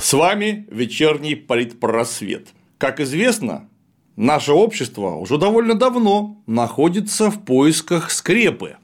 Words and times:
С 0.00 0.12
вами 0.12 0.66
вечерний 0.70 1.34
политпросвет. 1.34 2.48
Как 2.78 3.00
известно, 3.00 3.68
наше 4.16 4.52
общество 4.52 5.14
уже 5.14 5.38
довольно 5.38 5.74
давно 5.74 6.42
находится 6.46 7.30
в 7.30 7.42
поисках 7.42 8.10
скрепы. 8.10 8.76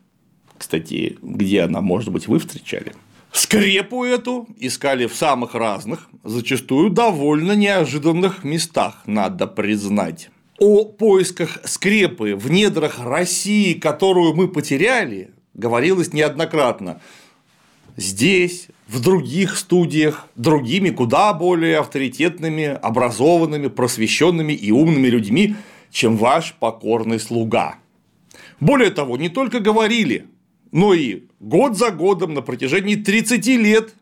Кстати, 0.56 1.18
где 1.20 1.60
она, 1.60 1.82
может 1.82 2.10
быть, 2.10 2.26
вы 2.26 2.38
встречали? 2.38 2.94
Скрепу 3.32 4.02
эту 4.02 4.48
искали 4.58 5.06
в 5.06 5.14
самых 5.14 5.54
разных, 5.54 6.08
зачастую 6.24 6.90
довольно 6.90 7.52
неожиданных 7.52 8.42
местах, 8.42 9.02
надо 9.04 9.46
признать. 9.46 10.30
О 10.60 10.84
поисках 10.84 11.58
скрепы 11.64 12.36
в 12.36 12.50
недрах 12.50 13.00
России, 13.02 13.72
которую 13.72 14.34
мы 14.34 14.46
потеряли, 14.46 15.30
говорилось 15.54 16.12
неоднократно. 16.12 17.00
Здесь, 17.96 18.68
в 18.86 19.00
других 19.00 19.56
студиях, 19.56 20.28
другими 20.36 20.90
куда 20.90 21.32
более 21.32 21.78
авторитетными, 21.78 22.66
образованными, 22.66 23.68
просвещенными 23.68 24.52
и 24.52 24.70
умными 24.70 25.08
людьми, 25.08 25.56
чем 25.90 26.18
ваш 26.18 26.54
покорный 26.60 27.18
слуга. 27.18 27.76
Более 28.60 28.90
того, 28.90 29.16
не 29.16 29.30
только 29.30 29.60
говорили, 29.60 30.26
но 30.72 30.92
и 30.92 31.22
год 31.40 31.78
за 31.78 31.90
годом 31.90 32.34
на 32.34 32.42
протяжении 32.42 32.96
30 32.96 33.46
лет 33.46 33.94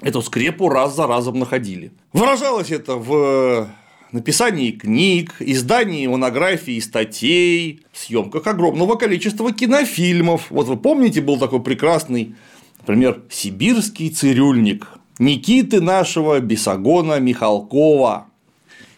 эту 0.00 0.22
скрепу 0.22 0.70
раз 0.70 0.96
за 0.96 1.06
разом 1.06 1.38
находили. 1.38 1.92
Выражалось 2.14 2.70
это 2.70 2.96
в 2.96 3.68
написании 4.12 4.72
книг, 4.72 5.36
издании 5.40 6.06
монографий 6.06 6.80
статей, 6.80 7.82
съемках 7.92 8.46
огромного 8.46 8.96
количества 8.96 9.52
кинофильмов. 9.52 10.50
Вот 10.50 10.66
вы 10.66 10.76
помните, 10.76 11.20
был 11.20 11.38
такой 11.38 11.62
прекрасный, 11.62 12.34
например, 12.80 13.22
«Сибирский 13.30 14.10
цирюльник» 14.10 14.98
Никиты 15.18 15.80
нашего 15.80 16.38
Бесогона 16.38 17.18
Михалкова 17.18 18.28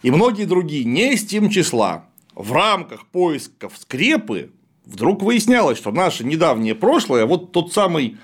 и 0.03 0.11
многие 0.11 0.45
другие 0.45 0.85
не 0.85 1.13
из 1.13 1.25
тем 1.25 1.49
числа. 1.49 2.05
В 2.35 2.53
рамках 2.53 3.07
поисков 3.07 3.73
скрепы 3.75 4.51
вдруг 4.85 5.23
выяснялось, 5.23 5.79
что 5.79 5.91
наше 5.91 6.23
недавнее 6.23 6.75
прошлое, 6.75 7.25
вот 7.25 7.51
тот 7.51 7.73
самый, 7.73 8.17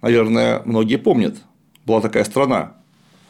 наверное, 0.00 0.62
многие 0.64 0.96
помнят, 0.96 1.42
была 1.84 2.00
такая 2.00 2.24
страна, 2.24 2.76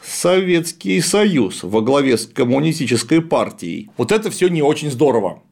Советский 0.04 1.00
Союз 1.00 1.62
во 1.62 1.80
главе 1.80 2.16
с 2.18 2.26
коммунистической 2.26 3.20
партией. 3.20 3.90
Вот 3.96 4.12
это 4.12 4.30
все 4.30 4.48
не 4.48 4.62
очень 4.62 4.90
здорово. 4.90 5.42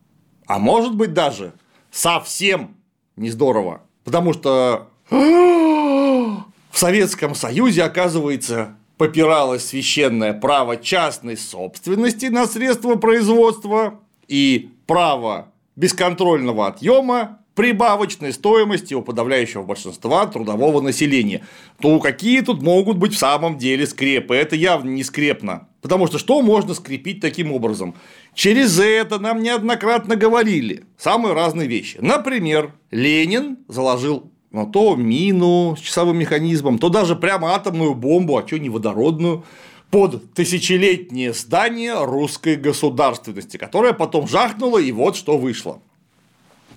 А 0.47 0.59
может 0.59 0.97
быть 0.97 1.13
даже 1.13 1.53
совсем 1.91 2.77
не 3.17 3.31
здорово. 3.31 3.83
Потому 4.05 4.33
что 4.33 4.89
в 5.11 6.79
Советском 6.79 7.35
Союзе, 7.35 7.85
оказывается, 7.85 8.77
попиралось 8.97 9.67
священное 9.67 10.33
право 10.33 10.77
частной 10.77 11.37
собственности 11.37 12.27
на 12.27 12.47
средства 12.47 12.97
производства 12.97 14.01
и 14.29 14.71
право 14.87 15.53
бесконтрольного 15.77 16.69
отъема 16.69 17.40
прибавочной 17.55 18.33
стоимости 18.33 18.95
у 18.95 19.03
подавляющего 19.03 19.63
большинства 19.63 20.27
трудового 20.27 20.81
населения, 20.81 21.45
то 21.81 21.99
какие 21.99 22.41
тут 22.41 22.63
могут 22.63 22.99
быть 22.99 23.15
в 23.15 23.19
самом 23.19 23.59
деле 23.59 23.87
скрепы? 23.87 24.35
Это 24.35 24.57
явно 24.57 24.91
не 24.91 25.05
скрепно. 25.05 25.69
Потому 25.83 26.07
что 26.07 26.19
что 26.19 26.43
можно 26.43 26.75
скрепить 26.75 27.21
таким 27.21 27.53
образом? 27.53 27.95
Через 28.35 28.79
это 28.79 29.19
нам 29.19 29.43
неоднократно 29.43 30.17
говорили 30.17 30.85
самые 30.99 31.35
разные 31.35 31.69
вещи. 31.69 31.99
Например, 32.01 32.75
Ленин 32.91 33.59
заложил 33.69 34.31
ну, 34.51 34.67
то 34.67 34.97
мину 34.97 35.77
с 35.77 35.81
часовым 35.81 36.19
механизмом, 36.19 36.79
то 36.79 36.89
даже 36.89 37.17
прямо 37.17 37.55
атомную 37.55 37.95
бомбу, 37.95 38.37
а 38.37 38.47
что 38.47 38.59
не 38.59 38.69
водородную, 38.69 39.45
под 39.91 40.35
тысячелетнее 40.35 41.33
здание 41.33 42.05
русской 42.05 42.57
государственности, 42.57 43.57
которое 43.57 43.93
потом 43.93 44.29
жахнуло, 44.29 44.79
и 44.79 44.93
вот 44.93 45.17
что 45.17 45.37
вышло. 45.37 45.83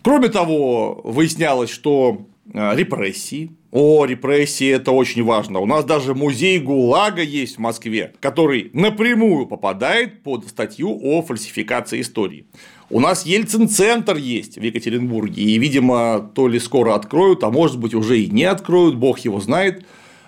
Кроме 0.04 0.28
того, 0.28 1.00
выяснялось, 1.04 1.70
что 1.70 2.28
э, 2.54 2.76
репрессии. 2.76 3.52
О, 3.72 4.06
репрессии 4.06 4.70
это 4.70 4.92
очень 4.92 5.24
важно. 5.24 5.60
У 5.60 5.66
нас 5.66 5.86
даже 5.86 6.14
музей 6.14 6.60
ГУЛАГа 6.60 7.24
есть 7.24 7.56
в 7.56 7.60
Москве, 7.60 8.14
который 8.20 8.70
напрямую 8.74 9.48
попадает 9.48 10.22
под 10.22 10.48
статью 10.48 11.00
о 11.02 11.22
фальсификации 11.22 12.02
истории. 12.02 12.46
У 12.90 13.00
нас 13.00 13.26
Ельцин-центр 13.26 14.18
есть 14.18 14.58
в 14.58 14.62
Екатеринбурге, 14.62 15.42
и, 15.42 15.58
видимо, 15.58 16.30
то 16.36 16.48
ли 16.48 16.60
скоро 16.60 16.96
откроют, 16.96 17.44
а 17.44 17.50
может 17.50 17.80
быть 17.80 17.96
уже 17.96 18.20
и 18.20 18.30
не 18.30 18.44
откроют, 18.44 18.96
бог 18.96 19.20
его 19.20 19.40
знает. 19.40 19.86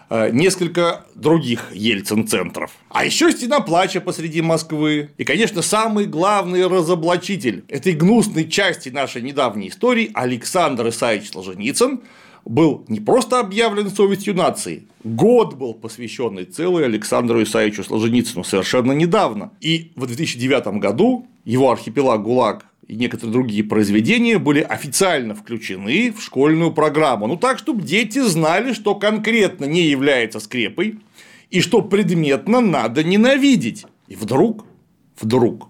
Э, 0.07 0.29
несколько 0.31 1.05
других 1.16 1.71
Ельцин-центров. 1.73 2.71
А 2.89 3.05
еще 3.05 3.31
стена 3.31 3.59
плача 3.59 4.01
посреди 4.01 4.41
Москвы. 4.41 5.09
И, 5.17 5.23
конечно, 5.23 5.63
самый 5.63 6.05
главный 6.05 6.67
разоблачитель 6.67 7.66
этой 7.69 7.93
гнусной 7.93 8.47
части 8.47 8.89
нашей 8.89 9.23
недавней 9.23 9.69
истории 9.69 10.11
Александр 10.13 10.89
Исаевич 10.89 11.31
Солженицын 11.31 12.01
был 12.45 12.85
не 12.88 13.00
просто 13.00 13.39
объявлен 13.39 13.89
совестью 13.89 14.35
нации, 14.35 14.88
год 15.03 15.56
был 15.56 15.73
посвященный 15.73 16.45
целый 16.45 16.85
Александру 16.85 17.41
Исаевичу 17.44 17.83
Солженицыну 17.83 18.44
совершенно 18.44 18.91
недавно. 18.91 19.51
И 19.59 19.91
в 19.95 20.06
2009 20.06 20.79
году 20.79 21.28
его 21.44 21.72
архипелаг 21.72 22.22
ГУЛАГ 22.23 22.66
и 22.88 22.95
некоторые 22.95 23.34
другие 23.34 23.63
произведения 23.63 24.38
были 24.38 24.61
официально 24.61 25.34
включены 25.34 26.11
в 26.11 26.22
школьную 26.22 26.72
программу. 26.72 27.25
Ну 27.25 27.35
так, 27.35 27.57
чтобы 27.57 27.81
дети 27.81 28.19
знали, 28.19 28.73
что 28.73 28.94
конкретно 28.94 29.66
не 29.66 29.81
является 29.81 30.39
скрепой 30.39 31.00
и 31.50 31.61
что 31.61 31.81
предметно 31.81 32.61
надо 32.61 33.03
ненавидеть. 33.03 33.85
И 34.07 34.16
вдруг, 34.16 34.66
вдруг 35.19 35.69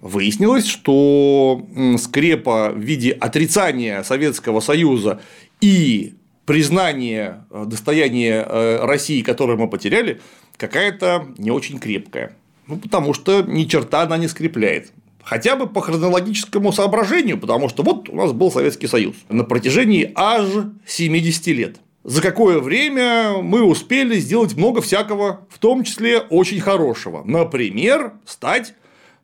выяснилось, 0.00 0.66
что 0.66 1.66
скрепа 1.98 2.72
в 2.74 2.78
виде 2.78 3.10
отрицания 3.10 4.02
Советского 4.04 4.60
Союза 4.60 5.20
и 5.60 6.14
признания 6.44 7.46
э, 7.50 7.64
достояния 7.66 8.44
э, 8.46 8.84
России, 8.84 9.22
которое 9.22 9.56
мы 9.56 9.68
потеряли, 9.68 10.20
какая-то 10.56 11.26
не 11.38 11.50
очень 11.50 11.78
крепкая. 11.78 12.36
Ну, 12.66 12.76
потому 12.76 13.14
что 13.14 13.42
ни 13.42 13.64
черта 13.64 14.02
она 14.02 14.16
не 14.16 14.28
скрепляет. 14.28 14.92
Хотя 15.22 15.56
бы 15.56 15.66
по 15.66 15.80
хронологическому 15.80 16.72
соображению, 16.72 17.38
потому 17.38 17.68
что 17.68 17.82
вот 17.82 18.08
у 18.08 18.16
нас 18.16 18.32
был 18.32 18.50
Советский 18.50 18.86
Союз 18.86 19.16
на 19.28 19.44
протяжении 19.44 20.10
аж 20.14 20.46
70 20.86 21.46
лет. 21.48 21.76
За 22.02 22.22
какое 22.22 22.60
время 22.60 23.42
мы 23.42 23.62
успели 23.62 24.18
сделать 24.18 24.56
много 24.56 24.80
всякого, 24.80 25.46
в 25.50 25.58
том 25.58 25.84
числе 25.84 26.18
очень 26.18 26.60
хорошего. 26.60 27.22
Например, 27.24 28.14
стать 28.24 28.74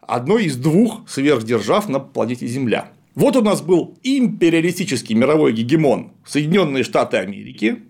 одной 0.01 0.45
из 0.45 0.57
двух 0.57 1.09
сверхдержав 1.09 1.89
на 1.89 1.99
планете 1.99 2.47
Земля. 2.47 2.91
Вот 3.17 3.35
у 3.35 3.41
нас 3.41 3.63
был 3.63 3.99
империалистический 4.03 5.15
мировой 5.15 5.55
гегемон 5.55 6.13
Соединенные 6.27 6.85
Штаты 6.85 7.17
Америки, 7.17 7.83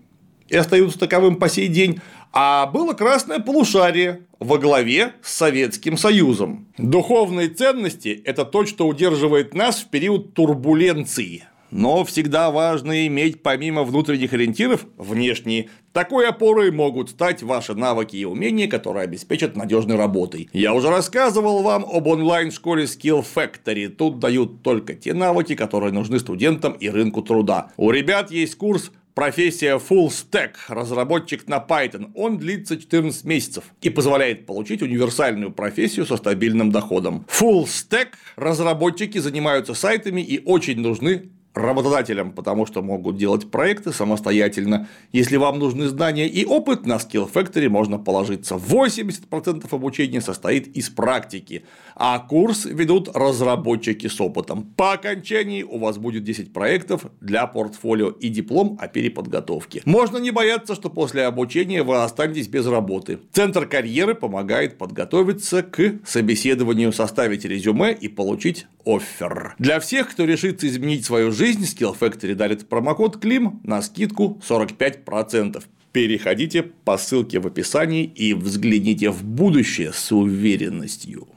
и 0.47 0.55
остаются 0.55 0.97
таковым 0.97 1.35
по 1.35 1.49
сей 1.49 1.67
день, 1.67 1.99
а 2.31 2.65
было 2.67 2.93
красное 2.93 3.39
полушарие 3.39 4.21
во 4.39 4.57
главе 4.57 5.15
с 5.21 5.33
Советским 5.33 5.97
Союзом. 5.97 6.69
Духовные 6.77 7.49
ценности– 7.49 8.21
это 8.25 8.45
то, 8.45 8.65
что 8.65 8.87
удерживает 8.87 9.53
нас 9.53 9.81
в 9.81 9.89
период 9.89 10.33
турбуленции. 10.33 11.43
Но 11.71 12.03
всегда 12.05 12.51
важно 12.51 13.07
иметь 13.07 13.43
помимо 13.43 13.83
внутренних 13.83 14.33
ориентиров 14.33 14.85
внешние. 14.97 15.69
Такой 15.93 16.27
опорой 16.27 16.71
могут 16.71 17.09
стать 17.09 17.43
ваши 17.43 17.73
навыки 17.73 18.15
и 18.15 18.25
умения, 18.25 18.67
которые 18.67 19.03
обеспечат 19.03 19.55
надежной 19.55 19.95
работой. 19.95 20.49
Я 20.53 20.73
уже 20.73 20.89
рассказывал 20.89 21.63
вам 21.63 21.83
об 21.83 22.07
онлайн-школе 22.07 22.85
Skill 22.85 23.25
Factory. 23.35 23.87
Тут 23.87 24.19
дают 24.19 24.61
только 24.61 24.93
те 24.93 25.13
навыки, 25.13 25.55
которые 25.55 25.91
нужны 25.91 26.19
студентам 26.19 26.73
и 26.73 26.89
рынку 26.89 27.21
труда. 27.21 27.71
У 27.77 27.91
ребят 27.91 28.31
есть 28.31 28.55
курс 28.55 28.91
профессия 29.17 29.79
Full 29.79 30.09
Stack, 30.09 30.51
разработчик 30.67 31.47
на 31.47 31.57
Python, 31.57 32.11
он 32.13 32.37
длится 32.37 32.77
14 32.77 33.23
месяцев 33.23 33.63
и 33.81 33.89
позволяет 33.89 34.45
получить 34.45 34.83
универсальную 34.83 35.51
профессию 35.51 36.05
со 36.05 36.17
стабильным 36.17 36.71
доходом. 36.71 37.25
Full 37.27 37.63
Stack 37.63 38.09
разработчики 38.35 39.17
занимаются 39.17 39.73
сайтами 39.73 40.21
и 40.21 40.39
очень 40.45 40.79
нужны 40.81 41.31
работодателям, 41.57 42.31
потому 42.31 42.65
что 42.65 42.81
могут 42.81 43.17
делать 43.17 43.49
проекты 43.51 43.91
самостоятельно. 43.91 44.87
Если 45.11 45.37
вам 45.37 45.59
нужны 45.59 45.87
знания 45.87 46.27
и 46.27 46.45
опыт, 46.45 46.85
на 46.85 46.95
Skill 46.95 47.31
Factory 47.31 47.69
можно 47.69 47.97
положиться. 47.97 48.55
80% 48.55 49.65
обучения 49.71 50.21
состоит 50.21 50.67
из 50.75 50.89
практики, 50.89 51.63
а 51.95 52.19
курс 52.19 52.65
ведут 52.65 53.09
разработчики 53.15 54.07
с 54.07 54.19
опытом. 54.21 54.63
По 54.75 54.93
окончании 54.93 55.63
у 55.63 55.79
вас 55.79 55.97
будет 55.97 56.23
10 56.23 56.53
проектов 56.53 57.05
для 57.21 57.47
портфолио 57.47 58.09
и 58.09 58.29
диплом 58.29 58.77
о 58.79 58.87
переподготовке. 58.87 59.81
Можно 59.85 60.17
не 60.17 60.31
бояться, 60.31 60.75
что 60.75 60.89
после 60.89 61.25
обучения 61.25 61.83
вы 61.83 62.03
останетесь 62.03 62.47
без 62.47 62.67
работы. 62.67 63.19
Центр 63.31 63.65
карьеры 63.65 64.15
помогает 64.15 64.77
подготовиться 64.77 65.63
к 65.63 65.99
собеседованию, 66.05 66.93
составить 66.93 67.45
резюме 67.45 67.93
и 67.93 68.07
получить 68.07 68.67
offer. 68.87 69.51
Для 69.59 69.79
всех, 69.79 70.09
кто 70.09 70.23
решится 70.23 70.67
изменить 70.67 71.05
свою 71.05 71.31
жизнь, 71.31 71.63
Skill 71.63 71.95
Factory 71.99 72.33
дарит 72.33 72.67
промокод 72.69 73.17
КЛИМ 73.17 73.59
на 73.63 73.81
скидку 73.81 74.41
45%. 74.47 75.63
Переходите 75.91 76.63
по 76.63 76.97
ссылке 76.97 77.39
в 77.39 77.47
описании 77.47 78.05
и 78.05 78.33
взгляните 78.33 79.09
в 79.09 79.23
будущее 79.23 79.91
с 79.93 80.11
уверенностью. 80.11 81.27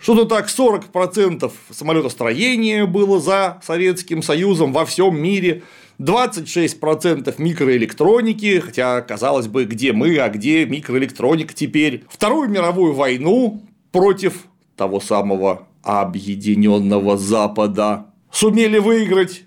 Что-то 0.00 0.24
так 0.26 0.48
40% 0.48 1.50
самолетостроения 1.70 2.86
было 2.86 3.20
за 3.20 3.60
Советским 3.64 4.22
Союзом 4.22 4.72
во 4.72 4.84
всем 4.84 5.20
мире, 5.20 5.62
26% 5.98 7.34
микроэлектроники, 7.38 8.60
хотя, 8.60 9.00
казалось 9.00 9.48
бы, 9.48 9.64
где 9.64 9.92
мы, 9.92 10.18
а 10.18 10.28
где 10.28 10.66
микроэлектроника 10.66 11.54
теперь. 11.54 12.04
Вторую 12.08 12.50
мировую 12.50 12.92
войну 12.92 13.62
против 13.92 14.44
того 14.76 15.00
самого 15.00 15.66
объединенного 15.86 17.16
Запада 17.16 18.06
сумели 18.32 18.78
выиграть 18.78 19.44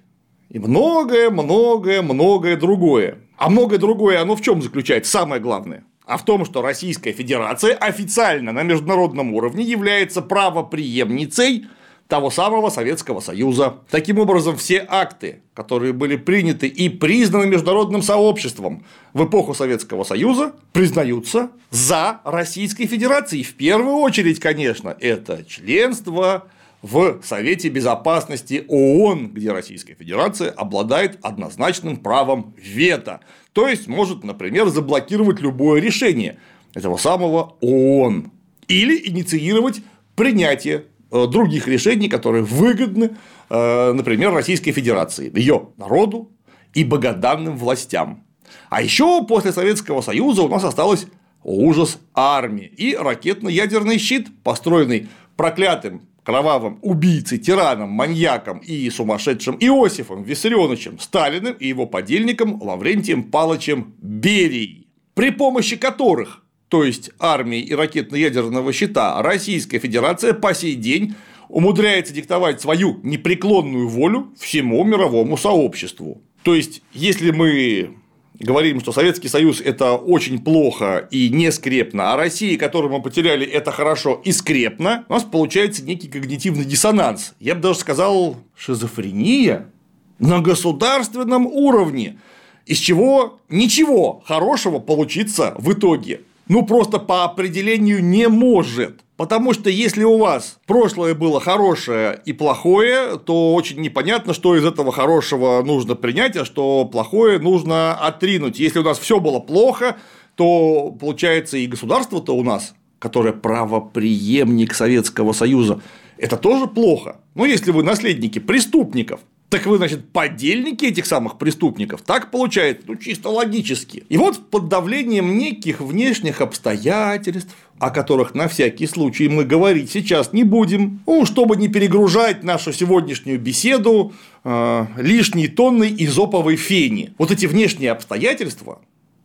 и 0.50 0.58
многое, 0.58 1.30
многое, 1.30 2.02
многое 2.02 2.56
другое. 2.56 3.20
А 3.38 3.50
многое 3.50 3.78
другое, 3.78 4.22
оно 4.22 4.36
в 4.36 4.42
чем 4.42 4.62
заключается? 4.62 5.12
Самое 5.12 5.42
главное 5.42 5.84
а 6.10 6.18
в 6.18 6.26
том, 6.26 6.44
что 6.44 6.64
Российская 6.64 7.12
Федерация 7.12 7.76
официально 7.76 8.52
на 8.52 8.64
международном 8.64 9.32
уровне 9.36 9.64
является 9.64 10.24
правоприемницей 10.24 11.68
того 12.10 12.32
самого 12.32 12.72
Советского 12.72 13.20
Союза. 13.20 13.76
Таким 13.92 14.18
образом, 14.18 14.58
все 14.58 14.84
акты, 14.90 15.44
которые 15.54 15.94
были 15.94 16.16
приняты 16.18 16.68
и 16.68 16.90
признаны 16.90 17.46
международным 17.46 18.02
сообществом 18.02 18.84
в 19.14 19.26
эпоху 19.26 19.54
Советского 19.54 20.04
Союза, 20.04 20.54
признаются 20.74 21.52
за 21.70 22.20
Российской 22.24 22.88
Федерацией. 22.88 23.44
В 23.44 23.54
первую 23.54 23.98
очередь, 23.98 24.40
конечно, 24.40 24.98
это 25.00 25.46
членство 25.46 26.48
в 26.82 27.22
Совете 27.24 27.70
Безопасности 27.70 28.66
ООН, 28.68 29.30
где 29.30 29.52
Российская 29.52 29.94
Федерация 29.94 30.50
обладает 30.50 31.20
однозначным 31.22 31.98
правом 31.98 32.56
вето, 32.58 33.20
то 33.54 33.68
есть 33.68 33.88
может, 33.88 34.24
например, 34.24 34.70
заблокировать 34.70 35.42
любое 35.42 35.80
решение 35.80 36.40
этого 36.74 36.98
самого 36.98 37.56
ООН 37.62 38.32
или 38.68 39.10
инициировать 39.10 39.82
принятие 40.16 40.86
других 41.12 41.68
решений, 41.68 42.08
которые 42.08 42.44
выгодны, 42.44 43.12
э, 43.50 43.94
например, 43.94 44.34
Российской 44.34 44.72
Федерации, 44.72 45.32
ее 45.36 45.70
народу 45.78 46.32
и 46.74 46.84
богоданным 46.84 47.58
властям. 47.58 48.24
А 48.70 48.82
еще 48.82 49.26
после 49.26 49.52
Советского 49.52 50.02
Союза 50.02 50.44
у 50.44 50.50
нас 50.50 50.64
осталось 50.64 51.08
ужас 51.44 52.00
армии 52.14 52.66
и 52.66 52.96
ракетно-ядерный 52.96 53.98
щит, 53.98 54.28
построенный 54.44 55.08
проклятым 55.36 56.02
кровавым 56.24 56.80
убийцей, 56.82 57.40
тираном, 57.40 57.90
маньяком 57.90 58.60
и 58.60 58.90
сумасшедшим 58.90 59.58
Иосифом 59.60 60.24
Виссарионовичем 60.24 61.00
Сталиным 61.00 61.54
и 61.54 61.68
его 61.68 61.88
подельником 61.88 62.62
Лаврентием 62.62 63.24
Палычем 63.24 63.96
Берией, 64.00 64.88
при 65.16 65.32
помощи 65.32 65.76
которых, 65.76 66.44
то 66.70 66.84
есть 66.84 67.12
армии 67.20 67.60
и 67.60 67.74
ракетно-ядерного 67.74 68.72
щита, 68.74 69.22
Российская 69.22 69.80
Федерация 69.80 70.34
по 70.34 70.54
сей 70.54 70.76
день 70.76 71.16
умудряется 71.50 72.14
диктовать 72.14 72.62
свою 72.62 73.00
непреклонную 73.02 73.90
волю 73.90 74.32
всему 74.38 74.84
мировому 74.84 75.36
сообществу. 75.36 76.22
То 76.44 76.54
есть, 76.54 76.84
если 76.94 77.32
мы 77.32 77.96
говорим, 78.40 78.80
что 78.80 78.92
Советский 78.92 79.28
Союз– 79.28 79.62
это 79.66 79.96
очень 79.96 80.40
плохо 80.40 81.08
и 81.12 81.30
не 81.30 81.52
скрепно, 81.52 82.14
а 82.14 82.18
Россия, 82.18 82.58
которую 82.58 82.94
мы 82.94 83.02
потеряли, 83.02 83.46
это 83.46 83.72
хорошо 83.72 84.22
и 84.24 84.32
скрепно, 84.32 85.06
у 85.10 85.14
нас 85.14 85.24
получается 85.24 85.84
некий 85.84 86.08
когнитивный 86.08 86.66
диссонанс. 86.66 87.34
Я 87.40 87.56
бы 87.56 87.62
даже 87.62 87.80
сказал, 87.80 88.38
шизофрения 88.56 89.72
на 90.20 90.40
государственном 90.40 91.48
уровне, 91.48 92.20
из 92.66 92.78
чего 92.78 93.40
ничего 93.50 94.22
хорошего 94.26 94.78
получиться 94.78 95.56
в 95.58 95.74
итоге. 95.74 96.22
Ну, 96.50 96.66
просто 96.66 96.98
по 96.98 97.26
определению 97.26 98.04
не 98.04 98.28
может. 98.28 99.02
Потому 99.18 99.54
что 99.54 99.70
если 99.70 100.04
у 100.04 100.18
вас 100.18 100.60
прошлое 100.66 101.14
было 101.14 101.40
хорошее 101.40 102.20
и 102.26 102.34
плохое, 102.34 103.20
то 103.20 103.54
очень 103.54 103.80
непонятно, 103.82 104.34
что 104.34 104.56
из 104.56 104.66
этого 104.66 104.92
хорошего 104.92 105.62
нужно 105.64 105.96
принять, 105.96 106.36
а 106.38 106.46
что 106.46 106.86
плохое 106.86 107.38
нужно 107.38 107.94
отринуть. 107.94 108.60
Если 108.60 108.80
у 108.80 108.84
нас 108.84 108.98
все 108.98 109.20
было 109.20 109.40
плохо, 109.40 109.98
то 110.36 110.96
получается 111.00 111.58
и 111.58 111.68
государство-то 111.68 112.36
у 112.36 112.44
нас, 112.44 112.74
которое 112.98 113.34
правоприемник 113.34 114.74
Советского 114.74 115.34
Союза, 115.34 115.82
это 116.18 116.36
тоже 116.36 116.66
плохо. 116.66 117.20
Но 117.36 117.46
если 117.46 117.70
вы 117.70 117.84
наследники 117.84 118.40
преступников, 118.40 119.20
так 119.50 119.66
вы, 119.66 119.78
значит, 119.78 120.12
подельники 120.12 120.86
этих 120.86 121.06
самых 121.06 121.38
преступников. 121.38 122.02
Так 122.04 122.30
получается, 122.30 122.84
ну, 122.88 122.96
чисто 122.96 123.30
логически. 123.30 124.04
И 124.08 124.18
вот 124.18 124.50
под 124.50 124.70
давлением 124.70 125.38
неких 125.38 125.82
внешних 125.82 126.42
обстоятельств, 126.42 127.56
о 127.80 127.90
которых 127.90 128.36
на 128.36 128.48
всякий 128.48 128.86
случай 128.86 129.28
мы 129.28 129.46
говорить 129.46 129.90
сейчас 129.90 130.34
не 130.34 130.44
будем, 130.44 131.02
ну, 131.08 131.26
чтобы 131.26 131.56
не 131.56 131.68
перегружать 131.68 132.44
нашу 132.44 132.72
сегодняшнюю 132.74 133.40
беседу 133.40 134.14
э, 134.44 134.86
лишней 134.98 135.48
тонной 135.48 135.96
изоповой 135.98 136.56
фени. 136.56 137.14
Вот 137.18 137.32
эти 137.32 137.48
внешние 137.48 137.92
обстоятельства 137.92 138.80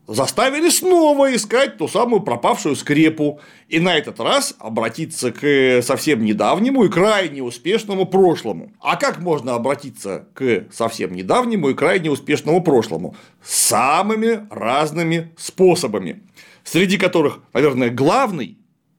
заставили 0.07 0.69
снова 0.69 1.35
искать 1.35 1.79
ту 1.79 1.89
самую 1.89 2.23
пропавшую 2.23 2.77
скрепу 2.77 3.41
и 3.69 3.81
на 3.81 3.97
этот 3.97 4.21
раз 4.21 4.55
обратиться 4.59 5.33
к 5.33 5.83
совсем 5.83 6.25
недавнему 6.25 6.85
и 6.85 6.89
крайне 6.89 7.43
успешному 7.43 8.07
прошлому. 8.07 8.73
А 8.81 8.97
как 8.97 9.21
можно 9.21 9.55
обратиться 9.55 10.27
к 10.35 10.67
совсем 10.73 11.15
недавнему 11.15 11.71
и 11.71 11.75
крайне 11.75 12.11
успешному 12.11 12.63
прошлому? 12.63 13.17
Самыми 13.43 14.47
разными 14.51 15.33
способами, 15.37 16.23
среди 16.63 16.99
которых, 16.99 17.41
наверное, 17.53 17.91
главный 17.91 18.59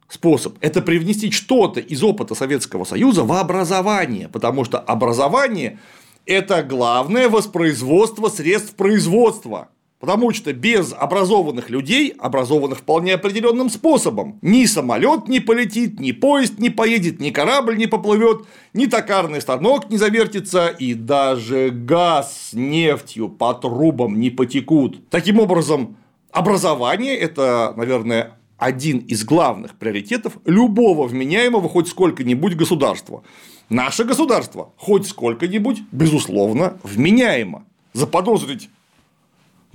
способ– 0.09 0.57
это 0.61 0.81
привнести 0.81 1.31
что-то 1.31 1.79
из 1.79 2.03
опыта 2.03 2.35
Советского 2.35 2.83
Союза 2.83 3.23
в 3.23 3.31
образование, 3.31 4.27
потому 4.27 4.63
что 4.63 4.79
образование– 4.79 5.79
это 6.25 6.63
главное 6.63 7.29
воспроизводство 7.29 8.29
средств 8.29 8.75
производства– 8.75 9.69
Потому 9.99 10.33
что 10.33 10.51
без 10.51 10.93
образованных 10.93 11.69
людей, 11.69 12.13
образованных 12.17 12.79
вполне 12.79 13.13
определенным 13.13 13.69
способом, 13.69 14.37
ни 14.41 14.65
самолет 14.65 15.27
не 15.29 15.39
полетит, 15.39 15.99
ни 15.99 16.11
поезд 16.11 16.59
не 16.59 16.69
поедет, 16.69 17.21
ни 17.21 17.29
корабль 17.29 17.77
не 17.77 17.87
поплывет, 17.87 18.45
ни 18.73 18.87
токарный 18.87 19.39
станок 19.39 19.89
не 19.89 19.97
завертится, 19.97 20.67
и 20.67 20.93
даже 20.93 21.69
газ 21.69 22.49
с 22.49 22.53
нефтью 22.53 23.29
по 23.29 23.53
трубам 23.53 24.19
не 24.19 24.29
потекут. 24.29 25.09
Таким 25.09 25.39
образом, 25.39 25.95
образование– 26.31 27.15
это, 27.17 27.73
наверное, 27.77 28.33
один 28.57 28.99
из 28.99 29.23
главных 29.23 29.75
приоритетов 29.75 30.37
любого 30.45 31.07
вменяемого 31.07 31.69
хоть 31.69 31.87
сколько-нибудь 31.87 32.55
государства. 32.55 33.23
Наше 33.69 34.03
государство 34.03 34.73
хоть 34.77 35.07
сколько-нибудь, 35.07 35.83
безусловно, 35.91 36.77
вменяемо. 36.83 37.65
Заподозрить 37.93 38.69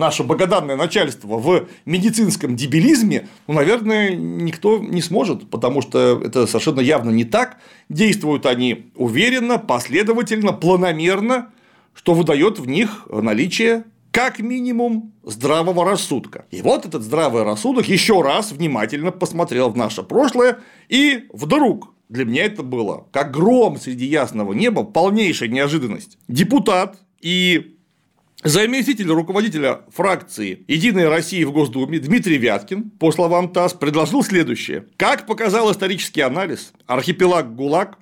наше 0.00 0.24
богоданное 0.24 0.74
начальство 0.74 1.36
в 1.38 1.68
медицинском 1.84 2.56
дебилизме, 2.56 3.28
ну, 3.46 3.54
наверное, 3.54 4.16
никто 4.16 4.78
не 4.78 5.02
сможет, 5.02 5.48
потому 5.48 5.82
что 5.82 6.20
это 6.24 6.48
совершенно 6.48 6.80
явно 6.80 7.10
не 7.10 7.24
так. 7.24 7.58
Действуют 7.88 8.46
они 8.46 8.90
уверенно, 8.96 9.58
последовательно, 9.58 10.52
планомерно, 10.52 11.50
что 11.94 12.14
выдает 12.14 12.58
в 12.58 12.66
них 12.66 13.06
наличие 13.08 13.84
как 14.10 14.40
минимум 14.40 15.12
здравого 15.22 15.84
рассудка. 15.84 16.46
И 16.50 16.62
вот 16.62 16.86
этот 16.86 17.02
здравый 17.02 17.44
рассудок 17.44 17.86
еще 17.86 18.22
раз 18.22 18.50
внимательно 18.50 19.12
посмотрел 19.12 19.70
в 19.70 19.76
наше 19.76 20.02
прошлое, 20.02 20.58
и 20.88 21.26
вдруг 21.32 21.94
для 22.08 22.24
меня 22.24 22.44
это 22.44 22.64
было 22.64 23.06
как 23.12 23.30
гром 23.30 23.78
среди 23.78 24.06
ясного 24.06 24.52
неба, 24.52 24.82
полнейшая 24.82 25.48
неожиданность. 25.48 26.18
Депутат 26.26 26.98
и 27.20 27.76
Заместитель 28.42 29.08
руководителя 29.08 29.82
фракции 29.94 30.64
«Единая 30.66 31.10
Россия» 31.10 31.46
в 31.46 31.52
Госдуме 31.52 31.98
Дмитрий 31.98 32.38
Вяткин, 32.38 32.88
по 32.88 33.12
словам 33.12 33.52
ТАСС, 33.52 33.74
предложил 33.74 34.24
следующее. 34.24 34.86
Как 34.96 35.26
показал 35.26 35.70
исторический 35.70 36.22
анализ, 36.22 36.72
архипелаг 36.86 37.54
ГУЛАГ, 37.54 37.98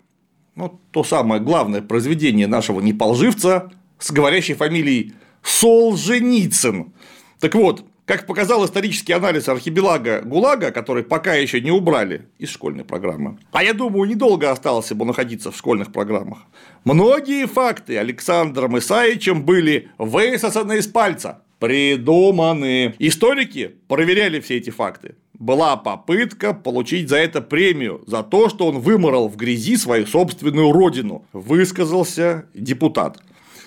ну, 0.55 0.81
то 0.93 1.03
самое 1.03 1.41
главное 1.41 1.83
произведение 1.83 2.47
нашего 2.47 2.81
неполживца 2.81 3.73
с 3.99 4.13
говорящей 4.13 4.55
фамилией 4.55 5.15
Солженицын. 5.43 6.93
Так 7.41 7.57
вот, 7.57 7.85
как 8.09 8.25
показал 8.25 8.65
исторический 8.65 9.13
анализ 9.13 9.51
архипелага 9.51 10.23
ГУЛАГа, 10.23 10.71
который 10.71 11.03
пока 11.03 11.35
еще 11.35 11.61
не 11.61 11.71
убрали 11.71 12.23
из 12.39 12.49
школьной 12.49 12.83
программы, 12.83 13.37
а 13.53 13.63
я 13.63 13.75
думаю, 13.75 14.09
недолго 14.09 14.51
осталось 14.51 14.91
бы 14.93 15.05
находиться 15.05 15.53
в 15.53 15.57
школьных 15.57 15.93
программах, 15.93 16.39
многие 16.85 17.47
факты 17.47 17.99
Александром 17.99 18.79
Исаевичем 18.79 19.45
были 19.45 19.91
высосаны 19.99 20.79
из 20.79 20.87
пальца, 20.87 21.43
придуманы. 21.59 22.95
Историки 22.99 23.75
проверяли 23.89 24.41
все 24.41 24.57
эти 24.57 24.71
факты. 24.71 25.17
была 25.39 25.77
попытка 25.77 26.53
получить 26.55 27.09
за 27.09 27.19
это 27.19 27.41
премию, 27.41 28.03
за 28.07 28.23
то, 28.23 28.49
что 28.49 28.67
он 28.67 28.81
выморал 28.81 29.29
в 29.29 29.37
грязи 29.37 29.77
свою 29.77 30.07
собственную 30.07 30.73
родину, 30.73 31.27
высказался 31.33 32.47
депутат. 32.55 33.19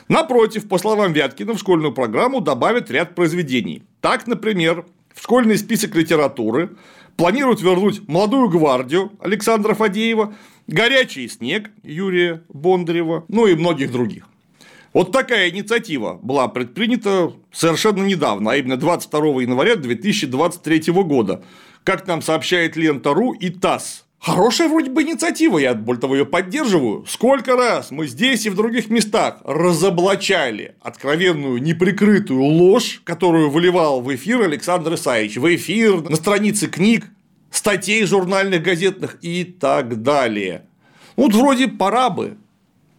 Напротив, 0.07 0.67
по 0.67 0.77
словам 0.77 1.13
Вяткина, 1.13 1.53
в 1.53 1.59
школьную 1.59 1.93
программу 1.93 2.41
добавят 2.41 2.91
ряд 2.91 3.15
произведений. 3.15 3.83
Так, 4.01 4.27
например, 4.27 4.85
в 5.13 5.23
школьный 5.23 5.57
список 5.57 5.95
литературы 5.95 6.71
планируют 7.17 7.61
вернуть 7.61 8.07
«Молодую 8.07 8.49
гвардию» 8.49 9.11
Александра 9.19 9.73
Фадеева, 9.73 10.33
«Горячий 10.67 11.27
снег» 11.27 11.69
Юрия 11.83 12.43
Бондарева, 12.49 13.25
ну 13.27 13.47
и 13.47 13.55
многих 13.55 13.91
других. 13.91 14.27
Вот 14.93 15.11
такая 15.11 15.49
инициатива 15.49 16.19
была 16.21 16.47
предпринята 16.49 17.31
совершенно 17.51 18.03
недавно, 18.03 18.51
а 18.51 18.55
именно 18.57 18.75
22 18.75 19.43
января 19.43 19.75
2023 19.77 20.91
года, 20.91 21.43
как 21.83 22.07
нам 22.07 22.21
сообщает 22.21 22.75
лента 22.75 23.13
РУ 23.13 23.31
и 23.31 23.49
ТАСС. 23.49 24.05
Хорошая 24.21 24.69
вроде 24.69 24.91
бы 24.91 25.01
инициатива, 25.01 25.57
я 25.57 25.73
более 25.73 25.99
того 25.99 26.15
ее 26.15 26.25
поддерживаю. 26.27 27.03
Сколько 27.07 27.55
раз 27.55 27.89
мы 27.89 28.05
здесь 28.05 28.45
и 28.45 28.51
в 28.51 28.55
других 28.55 28.91
местах 28.91 29.41
разоблачали 29.43 30.75
откровенную 30.79 31.59
неприкрытую 31.59 32.43
ложь, 32.43 33.01
которую 33.03 33.49
выливал 33.49 33.99
в 34.01 34.13
эфир 34.13 34.41
Александр 34.41 34.93
Исаевич, 34.93 35.37
в 35.37 35.55
эфир 35.55 36.07
на 36.07 36.15
странице 36.15 36.67
книг, 36.67 37.07
статей 37.49 38.05
журнальных, 38.05 38.61
газетных 38.61 39.17
и 39.23 39.43
так 39.43 40.03
далее. 40.03 40.67
Вот 41.15 41.33
вроде 41.33 41.67
пора 41.67 42.11
бы 42.11 42.37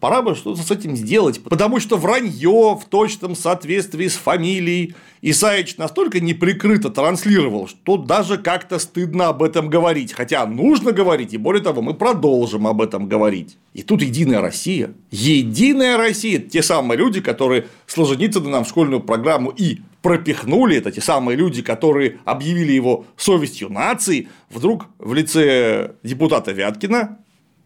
Пора 0.02 0.20
бы 0.20 0.34
что-то 0.34 0.60
с 0.60 0.70
этим 0.72 0.96
сделать, 0.96 1.40
потому 1.44 1.78
что 1.78 1.96
вранье 1.96 2.76
в 2.76 2.84
точном 2.90 3.36
соответствии 3.36 4.08
с 4.08 4.16
фамилией 4.16 4.96
Исаич 5.20 5.76
настолько 5.76 6.18
неприкрыто 6.18 6.90
транслировал, 6.90 7.68
что 7.68 7.98
даже 7.98 8.36
как-то 8.36 8.80
стыдно 8.80 9.28
об 9.28 9.44
этом 9.44 9.70
говорить. 9.70 10.12
Хотя 10.12 10.44
нужно 10.44 10.90
говорить, 10.90 11.34
и 11.34 11.36
более 11.36 11.62
того, 11.62 11.82
мы 11.82 11.94
продолжим 11.94 12.66
об 12.66 12.82
этом 12.82 13.06
говорить. 13.08 13.56
И 13.74 13.84
тут 13.84 14.02
Единая 14.02 14.40
Россия. 14.40 14.92
Единая 15.12 15.96
Россия. 15.96 16.40
Те 16.40 16.64
самые 16.64 16.98
люди, 16.98 17.20
которые 17.20 17.68
Солженицына 17.86 18.50
нам 18.50 18.64
в 18.64 18.68
школьную 18.68 19.02
программу 19.02 19.50
и 19.50 19.82
пропихнули, 20.02 20.78
это 20.78 20.90
те 20.90 21.00
самые 21.00 21.36
люди, 21.36 21.62
которые 21.62 22.18
объявили 22.24 22.72
его 22.72 23.06
совестью 23.16 23.70
нации, 23.70 24.28
вдруг 24.50 24.86
в 24.98 25.14
лице 25.14 25.92
депутата 26.02 26.50
Вяткина 26.50 27.18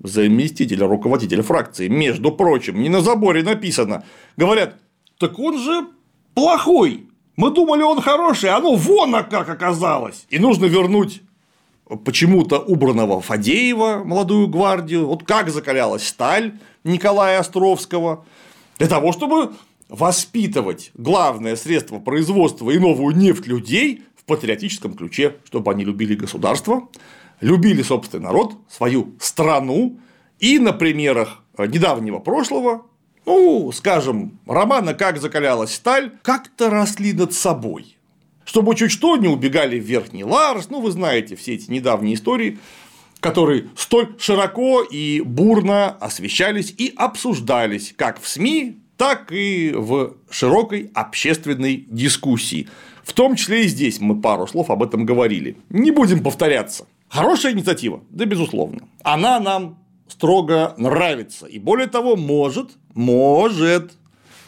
заместителя 0.03 0.87
руководителя 0.87 1.43
фракции, 1.43 1.89
между 1.89 2.33
прочим, 2.33 2.81
не 2.81 2.89
на 2.89 3.01
заборе 3.01 3.43
написано, 3.43 4.05
говорят, 4.37 4.77
так 5.19 5.39
он 5.39 5.59
же 5.59 5.87
плохой, 6.35 7.07
мы 7.37 7.51
думали, 7.51 7.83
он 7.83 8.01
хороший, 8.01 8.51
а 8.51 8.61
ну 8.61 8.77
вон 8.77 9.13
как 9.13 9.49
оказалось. 9.49 10.27
И 10.31 10.39
нужно 10.39 10.67
вернуть 10.67 11.23
почему-то 12.05 12.59
убранного 12.59 13.21
Фадеева, 13.21 14.03
молодую 14.05 14.49
гвардию, 14.49 15.07
вот 15.07 15.23
как 15.23 15.51
закалялась 15.51 16.07
сталь 16.07 16.59
Николая 16.85 17.39
Островского, 17.39 18.25
для 18.79 18.89
того, 18.89 19.13
чтобы 19.13 19.53
воспитывать 19.89 20.91
главное 20.95 21.57
средство 21.57 21.99
производства 21.99 22.71
и 22.71 22.79
новую 22.79 23.17
нефть 23.17 23.47
людей 23.47 24.03
в 24.17 24.25
патриотическом 24.25 24.95
ключе, 24.95 25.37
чтобы 25.45 25.71
они 25.71 25.85
любили 25.85 26.15
государство, 26.15 26.89
любили 27.41 27.83
собственный 27.83 28.25
народ, 28.25 28.55
свою 28.69 29.15
страну, 29.21 29.99
и 30.39 30.59
на 30.59 30.73
примерах 30.73 31.43
недавнего 31.59 32.19
прошлого, 32.19 32.87
ну, 33.25 33.73
скажем, 33.73 34.39
романа 34.47 34.95
«Как 34.95 35.21
закалялась 35.21 35.75
сталь», 35.75 36.13
как-то 36.23 36.71
росли 36.71 37.13
над 37.13 37.33
собой. 37.33 37.97
Чтобы 38.45 38.77
чуть 38.77 38.93
что 38.93 39.17
не 39.17 39.27
убегали 39.27 39.81
в 39.81 39.85
Верхний 39.85 40.25
Ларс, 40.25 40.69
ну, 40.71 40.81
вы 40.81 40.93
знаете 40.93 41.35
все 41.35 41.55
эти 41.55 41.71
недавние 41.71 42.15
истории, 42.15 42.59
которые 43.19 43.69
столь 43.77 44.15
широко 44.19 44.83
и 44.83 45.21
бурно 45.21 45.89
освещались 45.89 46.73
и 46.77 46.93
обсуждались 46.97 47.93
как 47.97 48.21
в 48.21 48.29
СМИ, 48.29 48.79
так 48.97 49.33
и 49.33 49.73
в 49.75 50.15
широкой 50.31 50.91
общественной 50.95 51.87
дискуссии. 51.89 52.69
В 53.03 53.13
том 53.13 53.35
числе 53.35 53.65
и 53.65 53.69
здесь 53.69 54.01
мы 54.01 54.21
пару 54.21 54.47
слов 54.47 54.71
об 54.71 54.83
этом 54.83 55.05
говорили. 55.05 55.57
Не 55.69 55.91
будем 55.91 56.23
повторяться. 56.23 56.87
Хорошая 57.09 57.53
инициатива, 57.53 58.03
да 58.11 58.25
безусловно. 58.25 58.89
Она 59.03 59.41
нам 59.41 59.79
строго 60.09 60.75
нравится. 60.77 61.47
И 61.47 61.59
более 61.59 61.87
того, 61.87 62.17
может, 62.17 62.71
может 62.95 63.93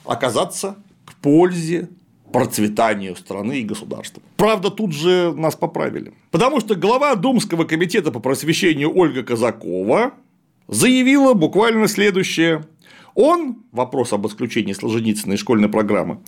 оказаться 0.05 0.77
к 1.05 1.15
пользе 1.17 1.89
процветанию 2.33 3.17
страны 3.17 3.61
и 3.61 3.65
государства. 3.65 4.23
Правда, 4.37 4.71
тут 4.71 4.93
же 4.93 5.33
нас 5.35 5.57
поправили. 5.57 6.13
Потому 6.31 6.61
что 6.61 6.75
глава 6.75 7.15
Думского 7.15 7.65
комитета 7.65 8.11
по 8.11 8.21
просвещению 8.21 8.97
Ольга 8.97 9.23
Казакова 9.23 10.13
заявила 10.67 11.35
буквально 11.35 11.89
следующее. 11.89 12.65
Он, 13.21 13.65
вопрос 13.73 14.13
об 14.13 14.29
исключении 14.29 14.73
Солженицына 14.73 15.33
из 15.33 15.41
школьной 15.41 15.69
программы, 15.69 16.21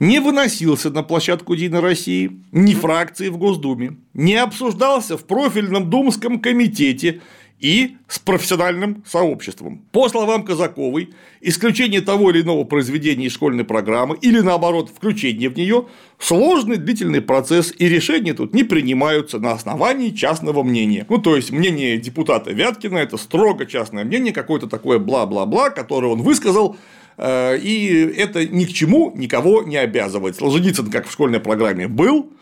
не 0.00 0.18
выносился 0.18 0.88
на 0.88 1.02
площадку 1.02 1.52
Единой 1.52 1.80
России, 1.80 2.40
ни 2.52 2.72
фракции 2.72 3.28
в 3.28 3.36
Госдуме, 3.36 3.98
не 4.14 4.36
обсуждался 4.36 5.18
в 5.18 5.26
профильном 5.26 5.90
Думском 5.90 6.40
комитете 6.40 7.20
и 7.58 7.96
с 8.06 8.18
профессиональным 8.18 9.02
сообществом. 9.06 9.84
По 9.90 10.08
словам 10.08 10.44
Казаковой, 10.44 11.10
исключение 11.40 12.00
того 12.00 12.30
или 12.30 12.42
иного 12.42 12.64
произведения 12.64 13.26
из 13.26 13.32
школьной 13.32 13.64
программы 13.64 14.16
или, 14.20 14.40
наоборот, 14.40 14.90
включение 14.94 15.48
в 15.48 15.56
нее– 15.56 15.86
сложный 16.18 16.76
длительный 16.76 17.20
процесс, 17.20 17.72
и 17.76 17.88
решения 17.88 18.34
тут 18.34 18.54
не 18.54 18.64
принимаются 18.64 19.38
на 19.38 19.52
основании 19.52 20.10
частного 20.10 20.62
мнения. 20.62 21.06
Ну, 21.08 21.18
то 21.18 21.36
есть, 21.36 21.50
мнение 21.50 21.98
депутата 21.98 22.52
Вяткина– 22.52 22.96
это 22.98 23.16
строго 23.16 23.66
частное 23.66 24.04
мнение, 24.04 24.32
какое-то 24.32 24.68
такое 24.68 24.98
бла-бла-бла, 24.98 25.70
которое 25.70 26.12
он 26.12 26.22
высказал, 26.22 26.76
э, 27.16 27.58
и 27.58 28.12
это 28.16 28.46
ни 28.46 28.64
к 28.64 28.72
чему 28.72 29.12
никого 29.14 29.62
не 29.62 29.76
обязывает. 29.76 30.36
Солженицын, 30.36 30.90
как 30.90 31.06
в 31.06 31.12
школьной 31.12 31.40
программе 31.40 31.88
был, 31.88 32.32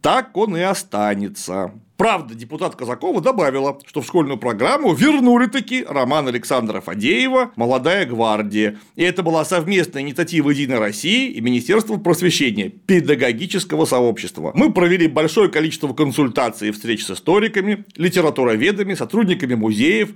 так 0.00 0.36
он 0.36 0.56
и 0.56 0.60
останется. 0.60 1.72
Правда, 2.02 2.34
депутат 2.34 2.74
Казакова 2.74 3.20
добавила, 3.20 3.78
что 3.86 4.00
в 4.00 4.06
школьную 4.06 4.36
программу 4.36 4.92
вернули 4.92 5.46
таки 5.46 5.84
роман 5.88 6.26
Александра 6.26 6.80
Фадеева 6.80 7.52
«Молодая 7.54 8.06
гвардия». 8.06 8.76
И 8.96 9.04
это 9.04 9.22
была 9.22 9.44
совместная 9.44 10.02
инициатива 10.02 10.50
Единой 10.50 10.80
России 10.80 11.30
и 11.30 11.40
Министерства 11.40 11.98
просвещения, 11.98 12.70
педагогического 12.70 13.84
сообщества. 13.84 14.50
Мы 14.56 14.72
провели 14.72 15.06
большое 15.06 15.48
количество 15.48 15.94
консультаций 15.94 16.70
и 16.70 16.72
встреч 16.72 17.04
с 17.04 17.10
историками, 17.12 17.84
литературоведами, 17.94 18.94
сотрудниками 18.94 19.54
музеев, 19.54 20.08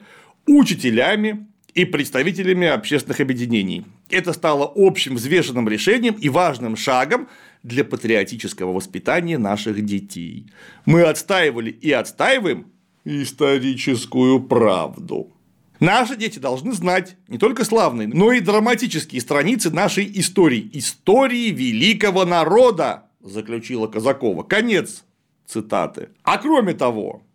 учителями, 0.49 1.47
и 1.77 1.85
представителями 1.85 2.67
общественных 2.67 3.21
объединений. 3.21 3.85
Это 4.09 4.33
стало 4.33 4.73
общим 4.75 5.17
взвешенным 5.17 5.69
решением 5.69 6.15
и 6.15 6.31
важным 6.31 6.75
шагом 6.75 7.29
для 7.67 7.85
патриотического 7.85 8.73
воспитания 8.73 9.39
наших 9.39 9.85
детей. 9.85 10.47
Мы 10.85 11.03
отстаивали 11.03 11.71
и 11.71 11.91
отстаиваем 11.91 12.69
историческую 13.05 14.41
правду. 14.41 15.33
Наши 15.81 16.17
дети 16.17 16.39
должны 16.39 16.73
знать 16.73 17.17
не 17.29 17.39
только 17.39 17.65
славные, 17.65 18.09
но 18.09 18.33
и 18.33 18.41
драматические 18.41 19.21
страницы 19.21 19.71
нашей 19.71 20.11
истории. 20.19 20.71
Истории 20.73 21.51
великого 21.51 22.25
народа, 22.25 23.11
заключила 23.21 23.89
Казакова. 23.89 24.45
Конец 24.45 25.05
цитаты. 25.45 26.11
А 26.23 26.39
кроме 26.39 26.73
того, 26.73 27.26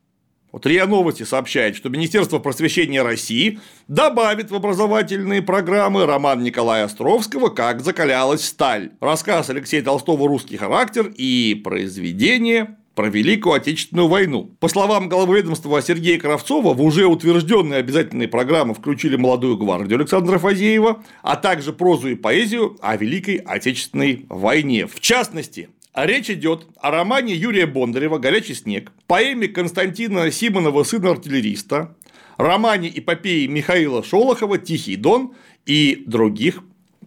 вот 0.51 0.65
РИА 0.65 0.85
Новости 0.85 1.23
сообщает, 1.23 1.75
что 1.75 1.89
Министерство 1.89 2.39
просвещения 2.39 3.01
России 3.03 3.59
добавит 3.87 4.51
в 4.51 4.55
образовательные 4.55 5.41
программы 5.41 6.05
роман 6.05 6.43
Николая 6.43 6.85
Островского 6.85 7.49
«Как 7.49 7.81
закалялась 7.81 8.45
сталь», 8.45 8.91
рассказ 8.99 9.49
Алексея 9.49 9.81
Толстого 9.81 10.27
«Русский 10.27 10.57
характер» 10.57 11.11
и 11.15 11.59
произведение 11.63 12.75
про 12.95 13.07
Великую 13.07 13.55
Отечественную 13.55 14.09
войну. 14.09 14.51
По 14.59 14.67
словам 14.67 15.07
главы 15.07 15.37
ведомства 15.37 15.81
Сергея 15.81 16.19
Кравцова, 16.19 16.73
в 16.73 16.81
уже 16.81 17.05
утвержденные 17.05 17.79
обязательные 17.79 18.27
программы 18.27 18.73
включили 18.73 19.15
молодую 19.15 19.57
гвардию 19.57 19.97
Александра 19.97 20.37
Фазеева, 20.37 21.03
а 21.21 21.35
также 21.37 21.71
прозу 21.71 22.09
и 22.09 22.15
поэзию 22.15 22.77
о 22.81 22.97
Великой 22.97 23.37
Отечественной 23.37 24.25
войне. 24.27 24.87
В 24.87 24.99
частности, 24.99 25.69
а 25.93 26.05
речь 26.05 26.29
идет 26.29 26.67
о 26.79 26.91
романе 26.91 27.35
Юрия 27.35 27.65
Бондарева 27.65 28.17
«Горячий 28.17 28.53
снег», 28.53 28.91
поэме 29.07 29.47
Константина 29.47 30.31
Симонова 30.31 30.83
«Сына 30.83 31.11
артиллериста», 31.11 31.95
романе 32.37 32.91
эпопеи 32.93 33.47
Михаила 33.47 34.03
Шолохова 34.03 34.57
«Тихий 34.57 34.95
дон» 34.95 35.33
и 35.65 36.03
других 36.05 36.63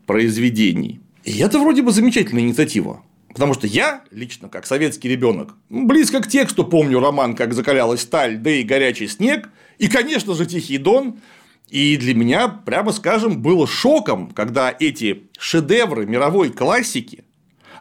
произведений. 0.06 1.00
И 1.24 1.38
это 1.38 1.58
вроде 1.58 1.82
бы 1.82 1.92
замечательная 1.92 2.42
инициатива. 2.42 3.02
Потому 3.28 3.54
что 3.54 3.66
я, 3.66 4.04
лично, 4.10 4.48
как 4.48 4.66
советский 4.66 5.08
ребенок, 5.08 5.54
близко 5.68 6.20
к 6.20 6.28
тексту 6.28 6.64
помню 6.64 7.00
роман 7.00 7.34
«Как 7.34 7.54
закалялась 7.54 8.02
сталь», 8.02 8.36
да 8.36 8.50
и 8.50 8.62
«Горячий 8.62 9.08
снег», 9.08 9.48
и, 9.78 9.88
конечно 9.88 10.34
же, 10.34 10.44
«Тихий 10.44 10.78
дон», 10.78 11.20
и 11.70 11.96
для 11.96 12.14
меня, 12.14 12.48
прямо 12.48 12.92
скажем, 12.92 13.40
было 13.40 13.66
шоком, 13.66 14.30
когда 14.30 14.72
эти 14.78 15.24
шедевры 15.38 16.06
мировой 16.06 16.50
классики 16.50 17.24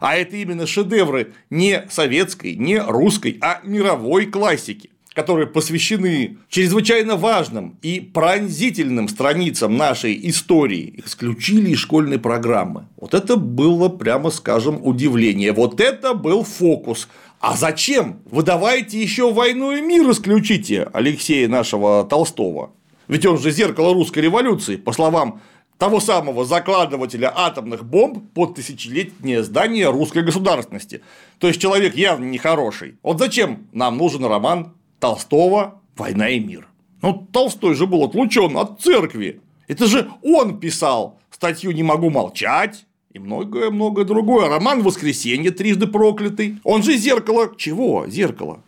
А 0.00 0.16
это 0.16 0.36
именно 0.36 0.66
шедевры 0.66 1.32
не 1.50 1.86
советской, 1.90 2.54
не 2.54 2.78
русской, 2.78 3.38
а 3.40 3.60
мировой 3.64 4.26
классики 4.26 4.90
которые 5.14 5.46
посвящены 5.46 6.38
чрезвычайно 6.48 7.16
важным 7.16 7.78
и 7.82 8.00
пронзительным 8.00 9.08
страницам 9.08 9.76
нашей 9.76 10.28
истории, 10.28 11.00
исключили 11.04 11.70
из 11.70 11.78
школьной 11.78 12.18
программы. 12.18 12.88
Вот 13.00 13.14
это 13.14 13.36
было, 13.36 13.88
прямо 13.88 14.30
скажем, 14.30 14.84
удивление. 14.84 15.52
Вот 15.52 15.80
это 15.80 16.14
был 16.14 16.42
фокус. 16.42 17.08
А 17.40 17.56
зачем? 17.56 18.20
Вы 18.30 18.42
давайте 18.42 19.00
еще 19.00 19.32
войну 19.32 19.72
и 19.72 19.80
мир 19.80 20.10
исключите 20.10 20.88
Алексея 20.92 21.48
нашего 21.48 22.04
Толстого. 22.04 22.72
Ведь 23.06 23.26
он 23.26 23.38
же 23.38 23.50
зеркало 23.50 23.94
русской 23.94 24.20
революции, 24.20 24.76
по 24.76 24.92
словам 24.92 25.42
того 25.78 26.00
самого 26.00 26.44
закладывателя 26.44 27.32
атомных 27.34 27.84
бомб 27.84 28.32
под 28.32 28.54
тысячелетнее 28.54 29.42
здание 29.42 29.90
русской 29.90 30.22
государственности. 30.22 31.02
То 31.38 31.48
есть 31.48 31.60
человек 31.60 31.94
явно 31.94 32.24
нехороший. 32.24 32.96
Вот 33.02 33.18
зачем 33.18 33.66
нам 33.72 33.96
нужен 33.96 34.24
роман 34.24 34.74
Толстого 35.00 35.80
«Война 35.96 36.28
и 36.28 36.40
мир». 36.40 36.68
Ну, 37.02 37.26
Толстой 37.32 37.74
же 37.74 37.86
был 37.86 38.04
отлучен 38.04 38.56
от 38.56 38.80
церкви. 38.80 39.40
Это 39.68 39.86
же 39.86 40.08
он 40.22 40.58
писал 40.58 41.18
статью 41.30 41.72
«Не 41.72 41.82
могу 41.82 42.10
молчать», 42.10 42.86
и 43.14 43.20
многое-многое 43.20 44.04
другое. 44.04 44.48
Роман 44.48 44.82
«Воскресенье» 44.82 45.52
трижды 45.52 45.86
проклятый. 45.86 46.58
Он 46.64 46.82
же 46.82 46.96
зеркало. 46.96 47.52
Чего 47.56 48.08
зеркало? 48.08 48.60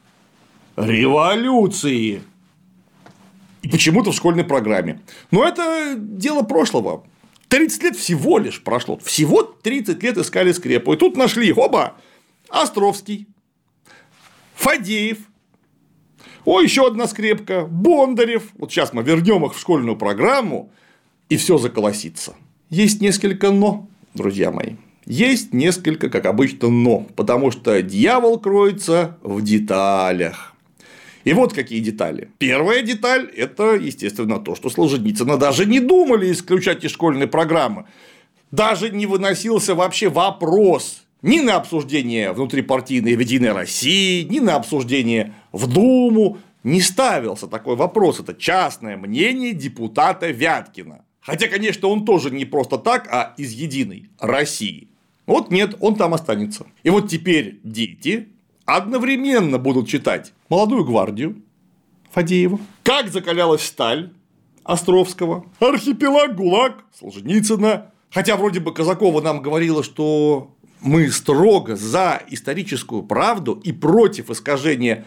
Революции. 0.77 2.23
Почему-то 3.71 4.13
в 4.13 4.15
школьной 4.15 4.45
программе. 4.45 5.01
Но 5.31 5.45
это 5.47 5.95
дело 5.97 6.43
прошлого. 6.43 7.05
30 7.49 7.83
лет 7.83 7.97
всего 7.97 8.39
лишь 8.39 8.63
прошло. 8.63 8.99
Всего 8.99 9.43
30 9.43 10.03
лет 10.03 10.19
искали 10.19 10.53
скрепу. 10.53 10.93
И 10.93 10.97
тут 10.97 11.17
нашли, 11.17 11.53
оба, 11.53 11.95
Островский, 12.49 13.27
Фадеев, 14.55 15.19
о, 16.45 16.61
еще 16.61 16.87
одна 16.87 17.09
скрепка, 17.09 17.67
Бондарев. 17.67 18.51
Вот 18.55 18.71
сейчас 18.71 18.93
мы 18.93 19.03
вернем 19.03 19.45
их 19.45 19.55
в 19.55 19.61
школьную 19.61 19.97
программу, 19.97 20.71
и 21.29 21.37
все 21.37 21.59
заколосится. 21.59 22.37
Есть 22.71 23.01
несколько 23.01 23.51
но, 23.51 23.89
друзья 24.15 24.53
мои. 24.53 24.75
Есть 25.07 25.53
несколько, 25.53 26.09
как 26.09 26.27
обычно, 26.27 26.69
но, 26.69 27.07
потому 27.17 27.51
что 27.51 27.83
дьявол 27.83 28.39
кроется 28.39 29.19
в 29.23 29.43
деталях. 29.43 30.56
И 31.27 31.33
вот 31.33 31.53
какие 31.53 31.81
детали. 31.81 32.31
Первая 32.39 32.83
деталь– 32.83 33.29
это, 33.37 33.75
естественно, 33.75 34.39
то, 34.39 34.55
что 34.55 34.71
Солженицына 34.71 35.37
даже 35.37 35.67
не 35.67 35.81
думали 35.81 36.31
исключать 36.31 36.85
из 36.85 36.93
школьной 36.93 37.27
программы. 37.27 37.87
Даже 38.53 38.91
не 38.91 39.07
выносился 39.07 39.75
вообще 39.75 40.09
вопрос 40.09 41.03
ни 41.23 41.41
на 41.41 41.57
обсуждение 41.57 42.31
внутрипартийной 42.31 43.17
в 43.17 43.19
Единой 43.19 43.51
России, 43.51 44.23
ни 44.23 44.39
на 44.39 44.55
обсуждение 44.55 45.35
в 45.51 45.67
Думу 45.67 46.39
не 46.63 46.81
ставился 46.81 47.49
такой 47.49 47.75
вопрос. 47.75 48.21
Это 48.21 48.33
частное 48.33 48.97
мнение 48.97 49.53
депутата 49.53 50.31
Вяткина. 50.31 51.05
Хотя, 51.21 51.49
конечно, 51.49 51.89
он 51.89 52.05
тоже 52.05 52.31
не 52.31 52.45
просто 52.45 52.79
так, 52.79 53.09
а 53.11 53.35
из 53.37 53.51
Единой 53.51 54.11
России. 54.21 54.91
Вот 55.27 55.51
нет, 55.51 55.75
он 55.81 55.97
там 55.97 56.15
останется. 56.15 56.67
И 56.85 56.91
вот 56.91 57.09
теперь 57.09 57.59
дети 57.65 58.29
одновременно 58.65 59.59
будут 59.59 59.89
читать 59.89 60.33
«Молодую 60.49 60.85
гвардию» 60.85 61.43
Фадеева, 62.13 62.59
«Как 62.83 63.09
закалялась 63.11 63.63
сталь» 63.63 64.13
Островского, 64.65 65.47
«Архипелаг 65.61 66.37
ГУЛАГ» 66.37 66.85
Солженицына. 66.99 67.93
Хотя 68.11 68.37
вроде 68.37 68.61
бы 68.61 68.73
Казакова 68.73 69.21
нам 69.21 69.43
говорила, 69.43 69.83
что 69.83 70.55
мы 70.81 71.11
строго 71.11 71.77
за 71.77 72.23
историческую 72.29 73.03
правду 73.03 73.61
и 73.63 73.73
против 73.73 74.31
искажения 74.31 75.05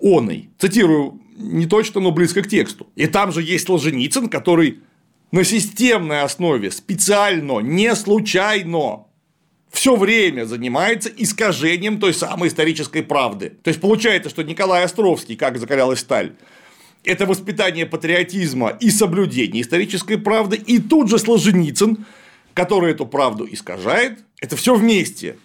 оной. 0.00 0.50
Цитирую 0.58 1.20
не 1.36 1.66
точно, 1.66 2.00
но 2.00 2.10
близко 2.10 2.42
к 2.42 2.48
тексту. 2.48 2.86
И 2.96 3.06
там 3.06 3.32
же 3.32 3.42
есть 3.42 3.66
Солженицын, 3.66 4.28
который 4.28 4.80
на 5.30 5.44
системной 5.44 6.22
основе, 6.22 6.70
специально, 6.70 7.60
не 7.60 7.94
случайно 7.94 9.04
все 9.70 9.96
время 9.96 10.44
занимается 10.44 11.10
искажением 11.14 12.00
той 12.00 12.14
самой 12.14 12.48
исторической 12.48 13.02
правды. 13.02 13.54
То 13.62 13.68
есть 13.68 13.80
получается, 13.80 14.30
что 14.30 14.42
Николай 14.42 14.84
Островский, 14.84 15.36
как 15.36 15.58
закалялась 15.58 16.00
сталь, 16.00 16.32
это 17.04 17.26
воспитание 17.26 17.86
патриотизма 17.86 18.70
и 18.80 18.90
соблюдение 18.90 19.62
исторической 19.62 20.16
правды, 20.16 20.56
и 20.56 20.78
тут 20.78 21.08
же 21.08 21.18
Солженицын, 21.18 22.04
который 22.54 22.92
эту 22.92 23.06
правду 23.06 23.46
искажает, 23.50 24.18
это 24.40 24.56
все 24.56 24.74
вместе. 24.74 25.36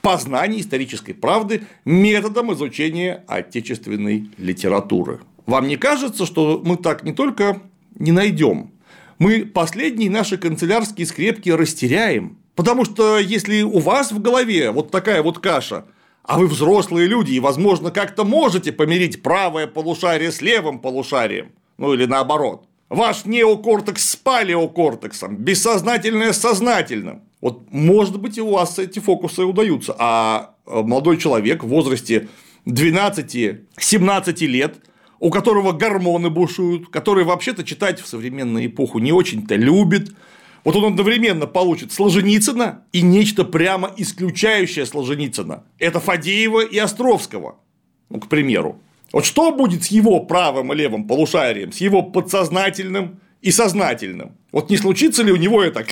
Познание 0.00 0.60
исторической 0.60 1.12
правды 1.12 1.62
методом 1.84 2.52
изучения 2.54 3.24
отечественной 3.26 4.30
литературы. 4.38 5.20
Вам 5.46 5.66
не 5.66 5.76
кажется, 5.76 6.26
что 6.26 6.62
мы 6.64 6.76
так 6.76 7.02
не 7.02 7.12
только 7.12 7.60
не 7.98 8.12
найдем, 8.12 8.70
мы 9.18 9.46
последние 9.46 10.10
наши 10.10 10.36
канцелярские 10.36 11.06
скрепки 11.06 11.50
растеряем. 11.50 12.38
Потому 12.56 12.84
что 12.84 13.18
если 13.18 13.62
у 13.62 13.78
вас 13.78 14.10
в 14.10 14.20
голове 14.20 14.72
вот 14.72 14.90
такая 14.90 15.22
вот 15.22 15.38
каша, 15.38 15.84
а 16.24 16.38
вы 16.38 16.48
взрослые 16.48 17.06
люди 17.06 17.34
и, 17.34 17.40
возможно, 17.40 17.92
как-то 17.92 18.24
можете 18.24 18.72
помирить 18.72 19.22
правое 19.22 19.68
полушарие 19.68 20.32
с 20.32 20.40
левым 20.40 20.80
полушарием, 20.80 21.52
ну 21.78 21.94
или 21.94 22.06
наоборот, 22.06 22.66
Ваш 22.88 23.24
неокортекс 23.24 24.10
с 24.10 24.16
палеокортексом, 24.16 25.36
бессознательное 25.36 26.32
с 26.32 26.38
сознательным. 26.38 27.22
Вот, 27.40 27.72
может 27.72 28.20
быть, 28.20 28.38
у 28.38 28.50
вас 28.50 28.78
эти 28.78 29.00
фокусы 29.00 29.42
удаются, 29.42 29.94
а 29.98 30.54
э, 30.66 30.82
молодой 30.82 31.16
человек 31.16 31.64
в 31.64 31.68
возрасте 31.68 32.28
12-17 32.66 34.46
лет, 34.46 34.76
у 35.18 35.30
которого 35.30 35.72
гормоны 35.72 36.30
бушуют, 36.30 36.88
который 36.88 37.24
вообще-то 37.24 37.64
читать 37.64 38.00
в 38.00 38.06
современную 38.06 38.66
эпоху 38.66 39.00
не 39.00 39.10
очень-то 39.10 39.56
любит, 39.56 40.12
вот 40.66 40.74
он 40.74 40.84
одновременно 40.84 41.46
получит 41.46 41.92
Солженицына 41.92 42.82
и 42.90 43.00
нечто 43.00 43.44
прямо 43.44 43.92
исключающее 43.96 44.84
Солженицына. 44.84 45.62
Это 45.78 46.00
Фадеева 46.00 46.64
и 46.64 46.76
Островского, 46.76 47.60
ну, 48.10 48.18
к 48.18 48.28
примеру. 48.28 48.82
Вот 49.12 49.24
что 49.24 49.52
будет 49.52 49.84
с 49.84 49.92
его 49.92 50.18
правым 50.18 50.72
и 50.72 50.76
левым 50.76 51.06
полушарием, 51.06 51.70
с 51.70 51.76
его 51.76 52.02
подсознательным 52.02 53.20
и 53.42 53.52
сознательным? 53.52 54.32
Вот 54.50 54.68
не 54.68 54.76
случится 54.76 55.22
ли 55.22 55.30
у 55.30 55.36
него 55.36 55.62
это 55.62 55.86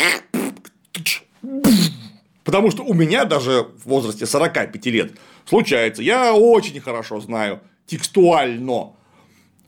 Потому 2.42 2.72
что 2.72 2.82
у 2.82 2.94
меня 2.94 3.26
даже 3.26 3.68
в 3.84 3.86
возрасте 3.88 4.26
45 4.26 4.86
лет 4.86 5.12
случается. 5.44 6.02
Я 6.02 6.34
очень 6.34 6.80
хорошо 6.80 7.20
знаю 7.20 7.60
текстуально 7.86 8.94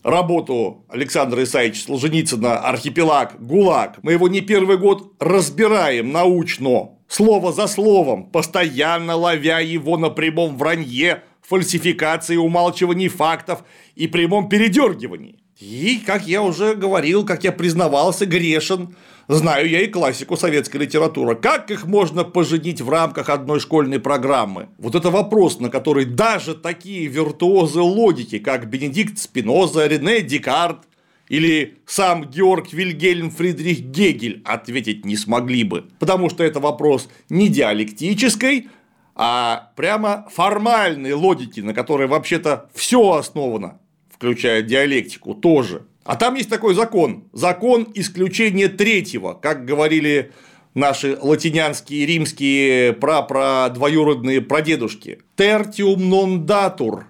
работу 0.03 0.85
Александра 0.89 1.43
Исаевича 1.43 1.83
Солженицына 1.83 2.57
«Архипелаг», 2.59 3.35
«ГУЛАГ». 3.39 3.99
Мы 4.03 4.13
его 4.13 4.27
не 4.27 4.41
первый 4.41 4.77
год 4.77 5.13
разбираем 5.19 6.11
научно, 6.11 6.91
слово 7.07 7.51
за 7.51 7.67
словом, 7.67 8.29
постоянно 8.29 9.15
ловя 9.15 9.59
его 9.59 9.97
на 9.97 10.09
прямом 10.09 10.57
вранье 10.57 11.23
фальсификации, 11.41 12.35
умалчивании 12.35 13.07
фактов 13.07 13.63
и 13.95 14.07
прямом 14.07 14.49
передергивании. 14.49 15.39
И, 15.59 16.01
как 16.05 16.27
я 16.27 16.43
уже 16.43 16.75
говорил, 16.75 17.25
как 17.25 17.43
я 17.43 17.51
признавался, 17.51 18.25
грешен, 18.25 18.95
знаю 19.35 19.69
я 19.69 19.81
и 19.81 19.87
классику 19.87 20.37
советской 20.37 20.77
литературы. 20.77 21.35
Как 21.35 21.71
их 21.71 21.85
можно 21.85 22.23
поженить 22.23 22.81
в 22.81 22.89
рамках 22.89 23.29
одной 23.29 23.59
школьной 23.59 23.99
программы? 23.99 24.69
Вот 24.77 24.95
это 24.95 25.09
вопрос, 25.09 25.59
на 25.59 25.69
который 25.69 26.05
даже 26.05 26.55
такие 26.55 27.07
виртуозы 27.07 27.81
логики, 27.81 28.39
как 28.39 28.69
Бенедикт 28.69 29.17
Спиноза, 29.17 29.85
Рене 29.87 30.21
Декарт 30.21 30.87
или 31.29 31.77
сам 31.85 32.29
Георг 32.29 32.71
Вильгельм 32.71 33.31
Фридрих 33.31 33.79
Гегель 33.79 34.41
ответить 34.45 35.05
не 35.05 35.17
смогли 35.17 35.63
бы, 35.63 35.85
потому 35.99 36.29
что 36.29 36.43
это 36.43 36.59
вопрос 36.59 37.09
не 37.29 37.49
диалектической, 37.49 38.69
а 39.15 39.71
прямо 39.75 40.27
формальной 40.31 41.13
логики, 41.13 41.59
на 41.59 41.73
которой 41.73 42.07
вообще-то 42.07 42.69
все 42.73 43.13
основано, 43.13 43.79
включая 44.09 44.61
диалектику, 44.61 45.33
тоже. 45.33 45.85
А 46.07 46.15
там 46.15 46.35
есть 46.35 46.49
такой 46.49 46.73
закон. 46.73 47.25
Закон 47.33 47.91
исключения 47.93 48.69
третьего, 48.69 49.33
как 49.33 49.65
говорили 49.65 50.31
наши 50.73 51.17
латинянские 51.21 52.05
римские 52.05 52.93
прапрадвоюродные 52.93 54.39
прадедушки. 54.39 55.19
Tertium 55.35 55.97
non 55.97 56.45
datur. 56.45 57.03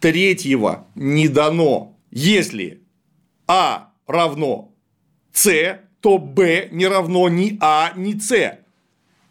Третьего 0.00 0.86
не 0.94 1.28
дано. 1.28 1.96
Если 2.10 2.82
А 3.48 3.92
равно 4.06 4.74
С, 5.32 5.80
то 6.02 6.18
Б 6.18 6.68
не 6.72 6.86
равно 6.86 7.30
ни 7.30 7.56
А, 7.58 7.94
ни 7.96 8.18
С. 8.18 8.58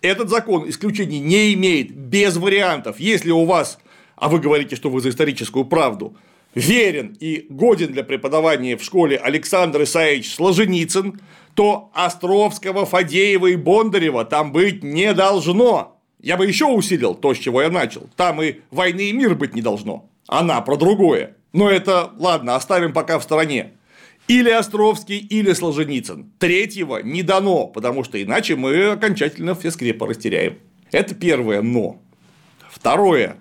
Этот 0.01 0.29
закон 0.29 0.67
исключений 0.67 1.19
не 1.19 1.53
имеет 1.53 1.95
без 1.95 2.37
вариантов. 2.37 2.99
Если 2.99 3.29
у 3.29 3.45
вас, 3.45 3.77
а 4.15 4.29
вы 4.29 4.39
говорите, 4.39 4.75
что 4.75 4.89
вы 4.89 4.99
за 4.99 5.09
историческую 5.09 5.65
правду, 5.65 6.17
верен 6.55 7.15
и 7.19 7.45
годен 7.49 7.93
для 7.93 8.03
преподавания 8.03 8.77
в 8.77 8.83
школе 8.83 9.17
Александр 9.17 9.83
Исаевич 9.83 10.33
Сложеницын, 10.33 11.19
то 11.55 11.91
Островского, 11.93 12.85
Фадеева 12.85 13.47
и 13.47 13.55
Бондарева 13.55 14.25
там 14.25 14.51
быть 14.51 14.83
не 14.83 15.13
должно. 15.13 15.97
Я 16.19 16.37
бы 16.37 16.45
еще 16.45 16.65
усилил 16.65 17.15
то, 17.15 17.33
с 17.33 17.37
чего 17.37 17.61
я 17.61 17.69
начал. 17.69 18.09
Там 18.15 18.41
и 18.41 18.57
войны 18.69 19.09
и 19.09 19.13
мир 19.13 19.35
быть 19.35 19.55
не 19.55 19.61
должно. 19.61 20.09
Она 20.27 20.61
про 20.61 20.77
другое. 20.77 21.35
Но 21.51 21.69
это, 21.69 22.11
ладно, 22.17 22.55
оставим 22.55 22.93
пока 22.93 23.19
в 23.19 23.23
стороне. 23.23 23.73
Или 24.27 24.49
Островский, 24.49 25.17
или 25.17 25.51
Солженицын. 25.51 26.31
Третьего 26.39 26.99
не 26.99 27.23
дано, 27.23 27.67
потому 27.67 28.03
что 28.03 28.21
иначе 28.21 28.55
мы 28.55 28.91
окончательно 28.91 29.55
все 29.55 29.71
скрепы 29.71 30.05
растеряем. 30.05 30.57
Это 30.91 31.15
первое 31.15 31.61
«но». 31.61 31.99
Второе 32.69 33.37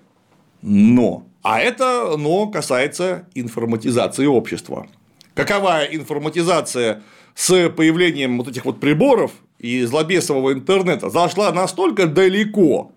«но». 0.61 1.25
А 1.43 1.59
это 1.59 2.15
«но» 2.17 2.47
касается 2.47 3.27
информатизации 3.33 4.25
общества. 4.27 4.87
Какова 5.33 5.83
информатизация 5.85 7.01
с 7.33 7.69
появлением 7.69 8.37
вот 8.37 8.47
этих 8.47 8.65
вот 8.65 8.79
приборов 8.79 9.31
и 9.57 9.83
злобесового 9.83 10.53
интернета 10.53 11.09
зашла 11.09 11.51
настолько 11.51 12.05
далеко, 12.05 12.91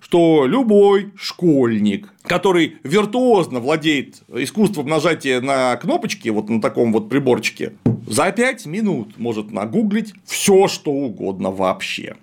что 0.00 0.46
любой 0.46 1.12
школьник, 1.16 2.12
который 2.22 2.78
виртуозно 2.82 3.60
владеет 3.60 4.22
искусством 4.34 4.88
нажатия 4.88 5.40
на 5.40 5.76
кнопочки, 5.76 6.28
вот 6.28 6.48
на 6.48 6.60
таком 6.60 6.92
вот 6.92 7.08
приборчике, 7.08 7.74
за 8.06 8.32
5 8.32 8.66
минут 8.66 9.18
может 9.18 9.52
нагуглить 9.52 10.12
все, 10.24 10.66
что 10.66 10.90
угодно 10.90 11.50
вообще. 11.50 12.16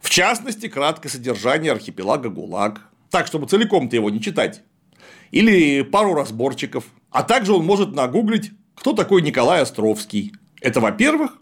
В 0.00 0.10
частности, 0.10 0.68
краткое 0.68 1.08
содержание 1.08 1.72
архипелага 1.72 2.30
ГУЛАГ. 2.30 2.80
Так, 3.10 3.26
чтобы 3.26 3.46
целиком-то 3.46 3.96
его 3.96 4.10
не 4.10 4.20
читать. 4.20 4.62
Или 5.30 5.82
пару 5.82 6.14
разборчиков. 6.14 6.84
А 7.10 7.22
также 7.22 7.52
он 7.52 7.64
может 7.64 7.94
нагуглить, 7.94 8.52
кто 8.74 8.92
такой 8.92 9.22
Николай 9.22 9.62
Островский. 9.62 10.32
Это 10.60 10.80
во-первых. 10.80 11.38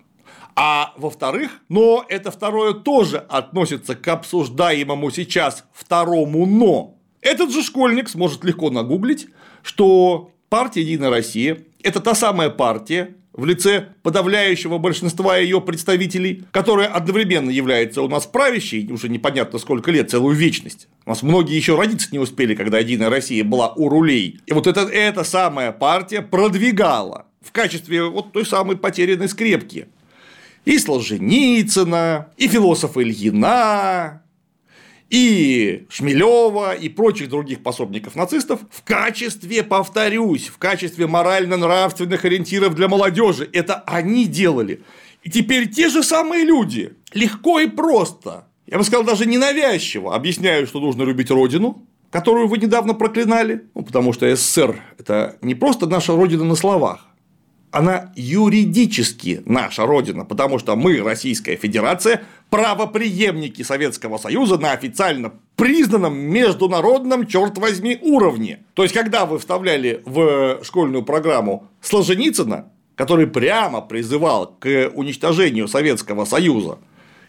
А 0.54 0.94
во-вторых, 0.96 1.60
но 1.68 2.04
это 2.08 2.30
второе 2.30 2.72
тоже 2.72 3.18
относится 3.18 3.94
к 3.94 4.08
обсуждаемому 4.08 5.10
сейчас 5.10 5.64
второму 5.72 6.46
«но». 6.46 6.94
Этот 7.20 7.50
же 7.50 7.62
школьник 7.62 8.08
сможет 8.08 8.42
легко 8.42 8.70
нагуглить, 8.70 9.28
что 9.62 10.30
партия 10.48 10.80
«Единая 10.80 11.10
Россия»– 11.10 11.58
это 11.82 12.00
та 12.00 12.14
самая 12.14 12.48
партия, 12.48 13.16
в 13.36 13.44
лице 13.44 13.88
подавляющего 14.02 14.78
большинства 14.78 15.36
ее 15.36 15.60
представителей, 15.60 16.44
которая 16.50 16.88
одновременно 16.88 17.50
является 17.50 18.02
у 18.02 18.08
нас 18.08 18.26
правящей, 18.26 18.90
уже 18.90 19.08
непонятно 19.08 19.58
сколько 19.58 19.90
лет, 19.90 20.10
целую 20.10 20.34
вечность. 20.34 20.88
У 21.04 21.10
нас 21.10 21.22
многие 21.22 21.56
еще 21.56 21.76
родиться 21.76 22.08
не 22.12 22.18
успели, 22.18 22.54
когда 22.54 22.78
Единая 22.78 23.10
Россия 23.10 23.44
была 23.44 23.72
у 23.74 23.88
рулей. 23.88 24.40
И 24.46 24.52
вот 24.52 24.66
это, 24.66 24.80
эта 24.82 25.22
самая 25.22 25.72
партия 25.72 26.22
продвигала 26.22 27.26
в 27.42 27.52
качестве 27.52 28.04
вот 28.04 28.32
той 28.32 28.46
самой 28.46 28.76
потерянной 28.76 29.28
скрепки 29.28 29.88
и 30.64 30.78
Солженицына, 30.78 32.28
и 32.36 32.48
философа 32.48 33.02
Ильина, 33.02 34.22
и 35.08 35.86
Шмелева, 35.88 36.74
и 36.74 36.88
прочих 36.88 37.28
других 37.28 37.62
пособников 37.62 38.16
нацистов 38.16 38.60
в 38.70 38.82
качестве, 38.82 39.62
повторюсь, 39.62 40.48
в 40.48 40.58
качестве 40.58 41.06
морально-нравственных 41.06 42.24
ориентиров 42.24 42.74
для 42.74 42.88
молодежи. 42.88 43.48
Это 43.52 43.76
они 43.86 44.26
делали. 44.26 44.82
И 45.22 45.30
теперь 45.30 45.70
те 45.70 45.88
же 45.88 46.02
самые 46.02 46.44
люди 46.44 46.94
легко 47.12 47.60
и 47.60 47.66
просто, 47.66 48.48
я 48.66 48.78
бы 48.78 48.84
сказал, 48.84 49.04
даже 49.04 49.26
ненавязчиво 49.26 50.14
объясняют, 50.14 50.68
что 50.68 50.80
нужно 50.80 51.02
любить 51.02 51.30
родину, 51.30 51.86
которую 52.10 52.48
вы 52.48 52.58
недавно 52.58 52.94
проклинали, 52.94 53.64
ну, 53.74 53.82
потому 53.82 54.12
что 54.12 54.34
СССР– 54.34 54.80
это 54.98 55.36
не 55.42 55.54
просто 55.54 55.86
наша 55.86 56.14
родина 56.14 56.44
на 56.44 56.54
словах, 56.54 57.05
она 57.76 58.10
юридически 58.16 59.42
наша 59.44 59.84
родина, 59.84 60.24
потому 60.24 60.58
что 60.58 60.76
мы, 60.76 61.02
Российская 61.02 61.56
Федерация, 61.56 62.22
правоприемники 62.48 63.60
Советского 63.60 64.16
Союза 64.16 64.56
на 64.56 64.72
официально 64.72 65.34
признанном 65.56 66.16
международном, 66.16 67.26
черт 67.26 67.58
возьми, 67.58 67.98
уровне. 68.00 68.60
То 68.72 68.82
есть, 68.82 68.94
когда 68.94 69.26
вы 69.26 69.38
вставляли 69.38 70.00
в 70.06 70.64
школьную 70.64 71.04
программу 71.04 71.68
Солженицына, 71.82 72.72
который 72.94 73.26
прямо 73.26 73.82
призывал 73.82 74.56
к 74.58 74.90
уничтожению 74.94 75.68
Советского 75.68 76.24
Союза, 76.24 76.78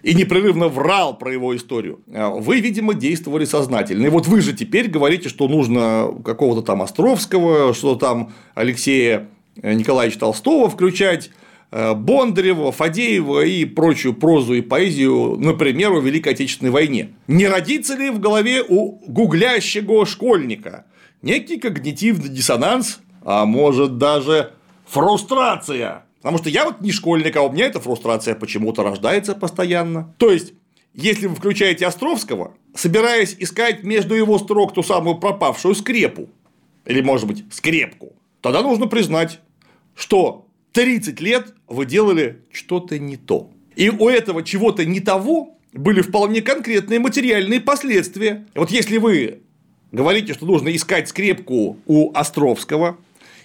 и 0.01 0.13
непрерывно 0.13 0.69
врал 0.69 1.17
про 1.17 1.33
его 1.33 1.53
историю. 1.57 1.99
Вы, 2.05 2.61
видимо, 2.61 2.93
действовали 2.93 3.43
сознательно. 3.43 4.05
И 4.05 4.09
вот 4.09 4.27
вы 4.27 4.39
же 4.39 4.53
теперь 4.53 4.87
говорите, 4.87 5.27
что 5.27 5.49
нужно 5.49 6.09
какого-то 6.23 6.61
там 6.61 6.81
Островского, 6.83 7.73
что 7.73 7.95
там 7.95 8.31
Алексея 8.53 9.27
Э, 9.27 9.36
Николаевича 9.61 10.19
Толстого 10.19 10.69
включать, 10.69 11.31
э, 11.71 11.93
Бондарева, 11.93 12.71
Фадеева 12.71 13.45
и 13.45 13.65
прочую 13.65 14.13
прозу 14.13 14.53
и 14.53 14.61
поэзию, 14.61 15.37
например, 15.37 15.93
о 15.93 15.99
Великой 15.99 16.33
Отечественной 16.33 16.71
войне. 16.71 17.09
Не 17.27 17.47
родится 17.47 17.95
ли 17.95 18.09
в 18.09 18.19
голове 18.19 18.63
у 18.67 18.99
гуглящего 19.07 20.05
школьника 20.05 20.85
некий 21.21 21.57
когнитивный 21.57 22.29
диссонанс, 22.29 22.99
а 23.23 23.45
может 23.45 23.97
даже 23.97 24.53
фрустрация? 24.85 26.03
Потому 26.21 26.39
что 26.39 26.49
я 26.49 26.65
вот 26.65 26.81
не 26.81 26.91
школьник, 26.91 27.35
а 27.37 27.43
у 27.43 27.51
меня 27.51 27.67
эта 27.67 27.79
фрустрация 27.79 28.35
почему-то 28.35 28.83
рождается 28.83 29.35
постоянно. 29.35 30.13
То 30.17 30.31
есть, 30.31 30.53
если 30.93 31.27
вы 31.27 31.35
включаете 31.35 31.85
Островского, 31.85 32.53
собираясь 32.75 33.35
искать 33.39 33.83
между 33.83 34.15
его 34.15 34.39
строк 34.39 34.73
ту 34.73 34.83
самую 34.83 35.19
пропавшую 35.19 35.75
скрепу, 35.75 36.27
или, 36.85 37.01
может 37.01 37.27
быть, 37.27 37.45
скрепку, 37.51 38.13
тогда 38.41 38.61
нужно 38.61 38.87
признать, 38.87 39.39
что 39.97 40.47
30 40.73 41.19
лет 41.21 41.53
вы 41.67 41.85
делали 41.85 42.43
что-то 42.51 42.99
не 42.99 43.17
то. 43.17 43.51
И 43.75 43.89
у 43.89 44.07
этого 44.07 44.43
чего-то 44.43 44.85
не 44.85 44.99
того 44.99 45.57
были 45.73 46.01
вполне 46.01 46.41
конкретные 46.41 46.99
материальные 46.99 47.61
последствия. 47.61 48.45
Вот 48.55 48.69
если 48.69 48.97
вы 48.97 49.41
говорите, 49.91 50.33
что 50.33 50.45
нужно 50.45 50.75
искать 50.75 51.09
скрепку 51.09 51.79
у 51.87 52.11
Островского, 52.13 52.97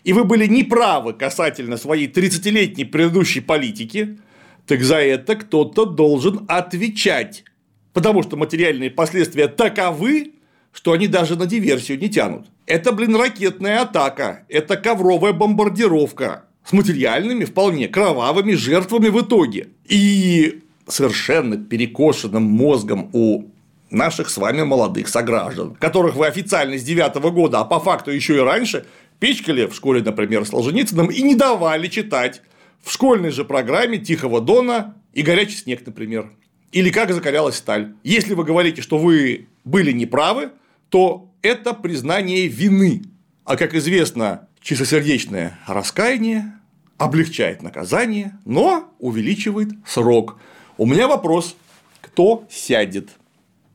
и 0.04 0.12
вы 0.12 0.24
были 0.24 0.46
неправы 0.46 1.14
касательно 1.14 1.76
своей 1.76 2.08
30-летней 2.08 2.84
предыдущей 2.84 3.40
политики, 3.40 4.18
так 4.66 4.82
за 4.82 4.96
это 4.96 5.36
кто-то 5.36 5.86
должен 5.86 6.44
отвечать. 6.48 7.44
Потому 7.92 8.22
что 8.22 8.36
материальные 8.36 8.90
последствия 8.90 9.48
таковы, 9.48 10.32
что 10.72 10.92
они 10.92 11.06
даже 11.06 11.36
на 11.36 11.46
диверсию 11.46 11.98
не 11.98 12.08
тянут. 12.08 12.46
Это, 12.66 12.92
блин, 12.92 13.16
ракетная 13.16 13.82
атака, 13.82 14.44
это 14.48 14.76
ковровая 14.76 15.32
бомбардировка 15.32 16.44
с 16.64 16.72
материальными, 16.72 17.44
вполне 17.44 17.88
кровавыми 17.88 18.54
жертвами 18.54 19.08
в 19.08 19.20
итоге. 19.20 19.68
И 19.86 20.62
совершенно 20.86 21.56
перекошенным 21.56 22.42
мозгом 22.42 23.10
у 23.12 23.44
наших 23.90 24.30
с 24.30 24.36
вами 24.36 24.62
молодых 24.62 25.08
сограждан, 25.08 25.74
которых 25.74 26.16
вы 26.16 26.26
официально 26.26 26.78
с 26.78 26.82
девятого 26.82 27.30
года, 27.30 27.60
а 27.60 27.64
по 27.64 27.78
факту 27.78 28.10
еще 28.10 28.36
и 28.36 28.40
раньше, 28.40 28.86
пичкали 29.18 29.66
в 29.66 29.74
школе, 29.74 30.02
например, 30.02 30.44
Солженицыным 30.46 31.08
и 31.08 31.22
не 31.22 31.34
давали 31.34 31.88
читать 31.88 32.42
в 32.82 32.90
школьной 32.92 33.30
же 33.30 33.44
программе 33.44 33.98
Тихого 33.98 34.40
Дона 34.40 34.96
и 35.12 35.22
Горячий 35.22 35.56
снег, 35.56 35.86
например. 35.86 36.30
Или 36.72 36.90
как 36.90 37.12
закалялась 37.12 37.56
сталь. 37.56 37.94
Если 38.02 38.34
вы 38.34 38.44
говорите, 38.44 38.80
что 38.80 38.98
вы 38.98 39.46
были 39.64 39.92
неправы, 39.92 40.50
то 40.92 41.32
это 41.40 41.72
признание 41.72 42.48
вины. 42.48 43.02
А 43.46 43.56
как 43.56 43.74
известно, 43.74 44.48
чистосердечное 44.60 45.58
раскаяние 45.66 46.52
облегчает 46.98 47.62
наказание, 47.62 48.38
но 48.44 48.94
увеличивает 48.98 49.70
срок. 49.86 50.38
У 50.76 50.84
меня 50.84 51.08
вопрос, 51.08 51.56
кто 52.02 52.44
сядет? 52.50 53.08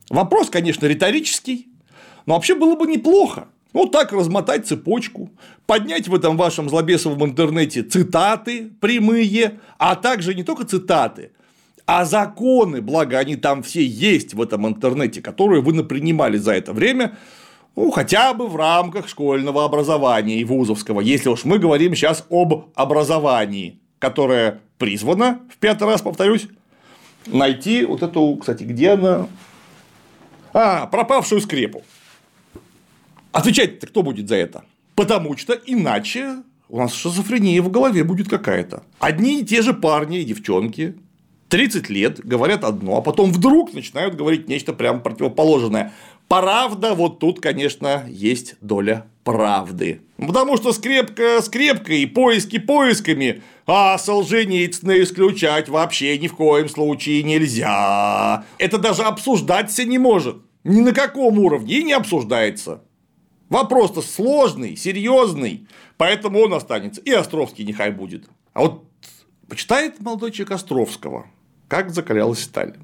Вопрос, 0.08 0.48
конечно, 0.48 0.86
риторический, 0.86 1.66
но 2.24 2.34
вообще 2.34 2.54
было 2.54 2.76
бы 2.76 2.86
неплохо. 2.86 3.48
Вот 3.72 3.90
так 3.90 4.12
размотать 4.12 4.68
цепочку, 4.68 5.28
поднять 5.66 6.06
в 6.06 6.14
этом 6.14 6.36
вашем 6.36 6.68
злобесовом 6.68 7.24
интернете 7.24 7.82
цитаты 7.82 8.70
прямые, 8.80 9.58
а 9.76 9.96
также 9.96 10.36
не 10.36 10.44
только 10.44 10.64
цитаты, 10.64 11.32
а 11.88 12.04
законы, 12.04 12.82
благо 12.82 13.18
они 13.18 13.36
там 13.36 13.62
все 13.62 13.82
есть 13.82 14.34
в 14.34 14.42
этом 14.42 14.68
интернете, 14.68 15.22
которые 15.22 15.62
вы 15.62 15.72
напринимали 15.72 16.36
за 16.36 16.52
это 16.52 16.74
время, 16.74 17.16
ну, 17.76 17.90
хотя 17.90 18.34
бы 18.34 18.46
в 18.46 18.56
рамках 18.56 19.08
школьного 19.08 19.64
образования 19.64 20.38
и 20.38 20.44
вузовского, 20.44 21.00
если 21.00 21.30
уж 21.30 21.44
мы 21.44 21.58
говорим 21.58 21.94
сейчас 21.94 22.26
об 22.28 22.66
образовании, 22.74 23.80
которое 24.00 24.60
призвано, 24.76 25.40
в 25.50 25.56
пятый 25.56 25.84
раз 25.88 26.02
повторюсь, 26.02 26.48
найти 27.24 27.86
вот 27.86 28.02
эту, 28.02 28.36
кстати, 28.36 28.64
где 28.64 28.90
она? 28.90 29.26
А, 30.52 30.88
пропавшую 30.88 31.40
скрепу. 31.40 31.84
Отвечать-то 33.32 33.86
кто 33.86 34.02
будет 34.02 34.28
за 34.28 34.36
это? 34.36 34.62
Потому 34.94 35.38
что 35.38 35.54
иначе 35.54 36.42
у 36.68 36.76
нас 36.76 36.92
шизофрения 36.92 37.62
в 37.62 37.70
голове 37.70 38.04
будет 38.04 38.28
какая-то. 38.28 38.82
Одни 38.98 39.40
и 39.40 39.44
те 39.46 39.62
же 39.62 39.72
парни 39.72 40.18
и 40.18 40.24
девчонки 40.24 40.96
30 41.48 41.88
лет 41.88 42.20
говорят 42.24 42.64
одно, 42.64 42.98
а 42.98 43.02
потом 43.02 43.32
вдруг 43.32 43.72
начинают 43.72 44.14
говорить 44.14 44.48
нечто 44.48 44.72
прямо 44.72 45.00
противоположное. 45.00 45.92
Правда, 46.28 46.94
вот 46.94 47.20
тут, 47.20 47.40
конечно, 47.40 48.04
есть 48.08 48.56
доля 48.60 49.06
правды. 49.24 50.02
Потому 50.18 50.56
что 50.56 50.72
скрепка 50.72 51.40
скрепкой, 51.40 52.06
поиски 52.06 52.58
поисками, 52.58 53.42
а 53.66 53.96
Солженицына 53.96 55.02
исключать 55.02 55.68
вообще 55.68 56.18
ни 56.18 56.28
в 56.28 56.34
коем 56.34 56.68
случае 56.68 57.22
нельзя. 57.22 58.44
Это 58.58 58.78
даже 58.78 59.02
обсуждаться 59.02 59.84
не 59.84 59.98
может. 59.98 60.36
Ни 60.64 60.80
на 60.80 60.92
каком 60.92 61.38
уровне 61.38 61.74
и 61.78 61.84
не 61.84 61.92
обсуждается. 61.92 62.82
Вопрос-то 63.48 64.02
сложный, 64.02 64.76
серьезный, 64.76 65.66
поэтому 65.96 66.40
он 66.40 66.52
останется. 66.52 67.00
И 67.00 67.10
Островский 67.10 67.64
нехай 67.64 67.90
будет. 67.90 68.28
А 68.52 68.60
вот 68.60 68.84
почитает 69.48 70.00
молодой 70.00 70.30
человек 70.32 70.52
Островского, 70.52 71.26
как 71.68 71.90
закалялась 71.90 72.42
сталь. 72.42 72.74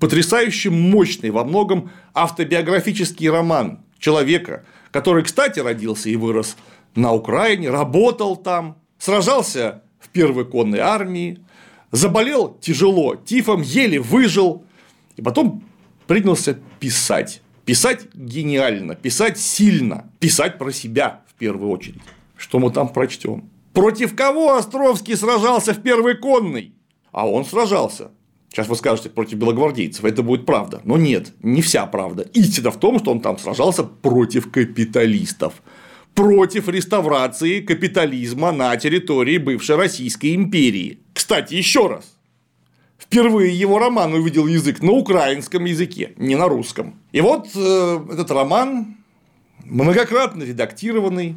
Потрясающе 0.00 0.70
мощный 0.70 1.30
во 1.30 1.44
многом 1.44 1.90
автобиографический 2.14 3.30
роман 3.30 3.80
человека, 3.98 4.64
который, 4.90 5.22
кстати, 5.22 5.60
родился 5.60 6.10
и 6.10 6.16
вырос 6.16 6.56
на 6.94 7.12
Украине, 7.12 7.70
работал 7.70 8.36
там, 8.36 8.76
сражался 8.98 9.82
в 9.98 10.08
первой 10.08 10.44
конной 10.44 10.80
армии, 10.80 11.40
заболел 11.92 12.58
тяжело 12.60 13.16
тифом, 13.16 13.62
еле 13.62 14.00
выжил, 14.00 14.64
и 15.16 15.22
потом 15.22 15.64
принялся 16.06 16.58
писать. 16.78 17.42
Писать 17.64 18.14
гениально, 18.14 18.94
писать 18.94 19.38
сильно, 19.38 20.08
писать 20.20 20.56
про 20.56 20.70
себя 20.72 21.22
в 21.26 21.34
первую 21.34 21.70
очередь. 21.70 22.00
Что 22.36 22.58
мы 22.58 22.70
там 22.70 22.90
прочтем? 22.90 23.50
Против 23.72 24.14
кого 24.14 24.54
Островский 24.54 25.16
сражался 25.16 25.74
в 25.74 25.82
первой 25.82 26.16
конной? 26.16 26.75
А 27.16 27.26
он 27.26 27.46
сражался. 27.46 28.10
Сейчас 28.50 28.68
вы 28.68 28.76
скажете 28.76 29.08
против 29.08 29.38
белогвардейцев, 29.38 30.04
это 30.04 30.22
будет 30.22 30.44
правда. 30.44 30.82
Но 30.84 30.98
нет, 30.98 31.32
не 31.42 31.62
вся 31.62 31.86
правда. 31.86 32.28
Истина 32.34 32.70
в 32.70 32.78
том, 32.78 32.98
что 32.98 33.10
он 33.10 33.20
там 33.20 33.38
сражался 33.38 33.84
против 33.84 34.50
капиталистов. 34.50 35.62
Против 36.12 36.68
реставрации 36.68 37.60
капитализма 37.60 38.52
на 38.52 38.76
территории 38.76 39.38
бывшей 39.38 39.76
Российской 39.76 40.34
империи. 40.34 40.98
Кстати, 41.14 41.54
еще 41.54 41.86
раз. 41.86 42.18
Впервые 42.98 43.58
его 43.58 43.78
роман 43.78 44.12
увидел 44.12 44.46
язык 44.46 44.82
на 44.82 44.92
украинском 44.92 45.64
языке, 45.64 46.12
не 46.18 46.36
на 46.36 46.48
русском. 46.48 47.00
И 47.12 47.22
вот 47.22 47.48
э, 47.54 48.00
этот 48.12 48.30
роман, 48.30 48.98
многократно 49.64 50.42
редактированный, 50.42 51.36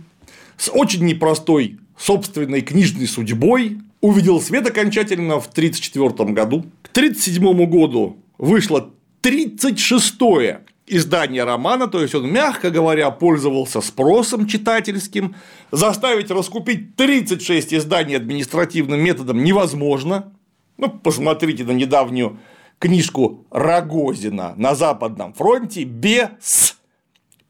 с 0.57 0.69
очень 0.69 1.05
непростой 1.05 1.79
собственной 1.97 2.63
книжной 2.63 3.07
судьбой, 3.07 3.77
увидел 4.01 4.41
свет 4.41 4.67
окончательно 4.67 5.39
в 5.39 5.47
1934 5.47 6.31
году. 6.31 6.65
К 6.81 6.89
1937 6.89 7.69
году 7.69 8.17
вышло 8.37 8.91
36-е 9.21 10.61
издание 10.87 11.43
романа, 11.43 11.87
то 11.87 12.01
есть 12.01 12.15
он, 12.15 12.31
мягко 12.31 12.71
говоря, 12.71 13.11
пользовался 13.11 13.81
спросом 13.81 14.47
читательским. 14.47 15.35
Заставить 15.71 16.31
раскупить 16.31 16.95
36 16.95 17.73
изданий 17.75 18.17
административным 18.17 18.99
методом 18.99 19.43
невозможно. 19.43 20.33
Ну, 20.77 20.89
посмотрите 20.89 21.63
на 21.63 21.71
недавнюю 21.71 22.39
книжку 22.79 23.45
Рогозина 23.51 24.53
на 24.55 24.73
Западном 24.73 25.33
фронте 25.33 25.83
без 25.83 26.77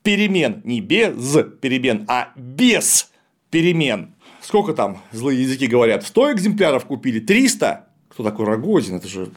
перемен. 0.04 0.62
Не 0.66 0.82
без 0.82 1.38
перемен, 1.62 2.06
а 2.08 2.30
без 2.36 3.12
перемен. 3.52 4.16
Сколько 4.42 4.74
там 4.74 5.02
злые 5.12 5.44
языки 5.44 5.68
говорят? 5.68 6.06
100 6.06 6.34
экземпляров 6.34 6.86
купили, 6.86 7.20
300? 7.20 7.88
Кто 8.10 8.24
такой 8.24 8.46
Рогозин? 8.46 8.96
Это 8.96 9.08
же 9.08 9.30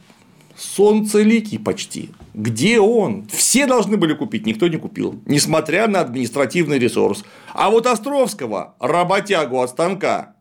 солнцеликий 0.55 1.59
почти. 1.59 2.11
Где 2.33 2.79
он? 2.79 3.27
Все 3.27 3.65
должны 3.65 3.97
были 3.97 4.13
купить, 4.13 4.45
никто 4.45 4.67
не 4.67 4.77
купил, 4.77 5.19
несмотря 5.25 5.87
на 5.87 6.01
административный 6.01 6.79
ресурс. 6.79 7.23
А 7.53 7.69
вот 7.69 7.85
Островского, 7.87 8.75
работягу 8.79 9.61
от 9.61 9.69
станка, 9.69 10.35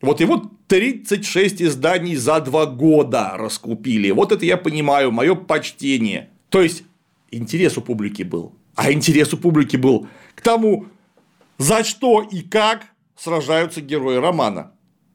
вот 0.00 0.20
его 0.20 0.50
36 0.68 1.62
изданий 1.62 2.14
за 2.14 2.40
два 2.40 2.66
года 2.66 3.32
раскупили. 3.36 4.10
Вот 4.10 4.32
это 4.32 4.44
я 4.44 4.56
понимаю, 4.56 5.10
мое 5.10 5.34
почтение. 5.34 6.30
То 6.50 6.60
есть 6.62 6.84
интерес 7.30 7.76
у 7.78 7.82
публики 7.82 8.22
был. 8.22 8.54
А 8.74 8.92
интерес 8.92 9.32
у 9.32 9.36
публики 9.36 9.76
был 9.76 10.06
к 10.34 10.40
тому, 10.40 10.86
за 11.58 11.82
что 11.82 12.22
и 12.22 12.42
как 12.42 12.86
сражаются 13.18 13.80
герои 13.80 14.16
романа. 14.16 14.72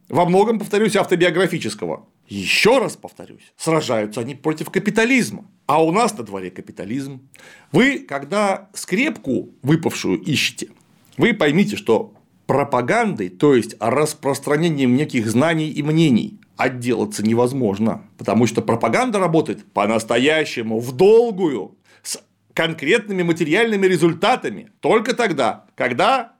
Во 0.09 0.25
многом, 0.25 0.59
повторюсь, 0.59 0.95
автобиографического. 0.95 2.05
Еще 2.27 2.77
раз 2.77 2.95
повторюсь, 2.95 3.53
сражаются 3.57 4.21
они 4.21 4.35
против 4.35 4.69
капитализма. 4.69 5.45
А 5.65 5.83
у 5.83 5.91
нас 5.91 6.17
на 6.17 6.23
дворе 6.23 6.51
капитализм. 6.51 7.29
Вы, 7.71 7.99
когда 7.99 8.69
скрепку 8.73 9.49
выпавшую 9.61 10.21
ищете, 10.21 10.69
вы 11.17 11.33
поймите, 11.33 11.75
что 11.75 12.13
пропагандой, 12.47 13.29
то 13.29 13.55
есть 13.55 13.75
распространением 13.79 14.95
неких 14.95 15.29
знаний 15.29 15.69
и 15.69 15.81
мнений, 15.81 16.39
отделаться 16.57 17.23
невозможно, 17.23 18.03
потому 18.17 18.45
что 18.47 18.61
пропаганда 18.61 19.19
работает 19.19 19.65
по-настоящему, 19.73 20.79
в 20.79 20.91
долгую, 20.91 21.77
с 22.03 22.21
конкретными 22.53 23.23
материальными 23.23 23.85
результатами 23.85 24.69
только 24.79 25.15
тогда, 25.15 25.65
когда 25.75 26.33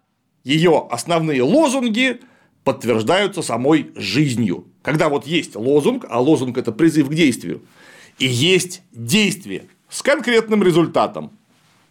ее 0.43 0.87
основные 0.89 1.41
лозунги 1.41 2.19
подтверждаются 2.63 3.41
самой 3.41 3.91
жизнью. 3.95 4.65
Когда 4.81 5.09
вот 5.09 5.25
есть 5.25 5.55
лозунг, 5.55 6.05
а 6.09 6.19
лозунг 6.19 6.57
это 6.57 6.71
призыв 6.71 7.09
к 7.09 7.13
действию, 7.13 7.61
и 8.19 8.25
есть 8.25 8.81
действие 8.91 9.65
с 9.89 10.01
конкретным 10.01 10.63
результатом. 10.63 11.31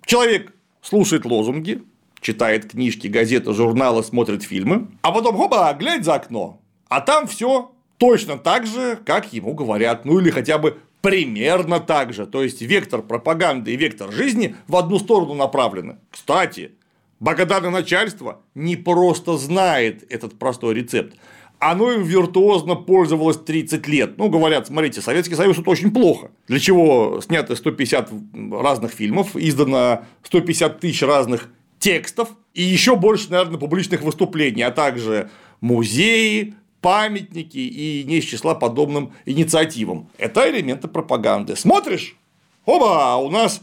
Человек 0.05 0.53
слушает 0.83 1.25
лозунги, 1.25 1.83
читает 2.21 2.71
книжки, 2.71 3.07
газеты, 3.07 3.53
журналы, 3.53 4.03
смотрит 4.03 4.43
фильмы, 4.43 4.89
а 5.03 5.13
потом 5.13 5.37
хоба, 5.37 5.73
глядь 5.75 6.05
за 6.05 6.15
окно, 6.15 6.61
а 6.89 7.01
там 7.01 7.27
все 7.27 7.73
точно 7.99 8.37
так 8.39 8.67
же, 8.67 8.99
как 9.05 9.33
ему 9.33 9.55
говорят, 9.55 10.05
ну 10.05 10.19
или 10.19 10.31
хотя 10.31 10.59
бы 10.59 10.79
примерно 11.01 11.81
так 11.81 12.13
же. 12.13 12.27
То 12.27 12.43
есть 12.43 12.63
вектор 12.63 13.03
пропаганды 13.03 13.73
и 13.73 13.77
вектор 13.77 14.13
жизни 14.13 14.57
в 14.69 14.77
одну 14.77 14.99
сторону 14.99 15.35
направлены. 15.35 15.99
Кстати, 16.11 16.73
Благодарное 17.23 17.71
начальство 17.71 18.41
не 18.57 18.75
просто 18.75 19.37
знает 19.37 20.05
этот 20.13 20.41
простой 20.41 20.75
рецепт, 20.75 21.17
оно 21.61 21.93
им 21.93 22.03
виртуозно 22.03 22.75
пользовалось 22.75 23.37
30 23.37 23.87
лет. 23.87 24.19
Ну, 24.19 24.29
говорят, 24.29 24.67
смотрите, 24.67 25.01
Советский 25.01 25.37
Союз 25.37 25.57
это 25.57 25.71
очень 25.71 25.93
плохо. 25.93 26.33
Для 26.49 26.59
чего 26.59 27.21
сняты 27.21 27.55
150 27.55 28.11
разных 28.51 28.91
фильмов, 28.91 29.37
издано 29.37 30.05
150 30.25 30.81
тысяч 30.81 31.01
разных 31.03 31.49
текстов 31.79 32.31
и 32.55 32.63
еще 32.63 32.97
больше, 32.97 33.31
наверное, 33.31 33.61
публичных 33.61 34.03
выступлений, 34.03 34.63
а 34.63 34.73
также 34.73 35.31
музеи, 35.61 36.57
памятники 36.81 37.59
и 37.59 38.03
не 38.03 38.19
из 38.19 38.25
числа 38.25 38.57
подобным 38.57 39.13
инициативам. 39.27 40.09
Это 40.19 40.51
элементы 40.51 40.89
пропаганды. 40.89 41.55
Смотришь? 41.55 42.17
Оба, 42.65 43.15
у 43.23 43.31
нас 43.31 43.63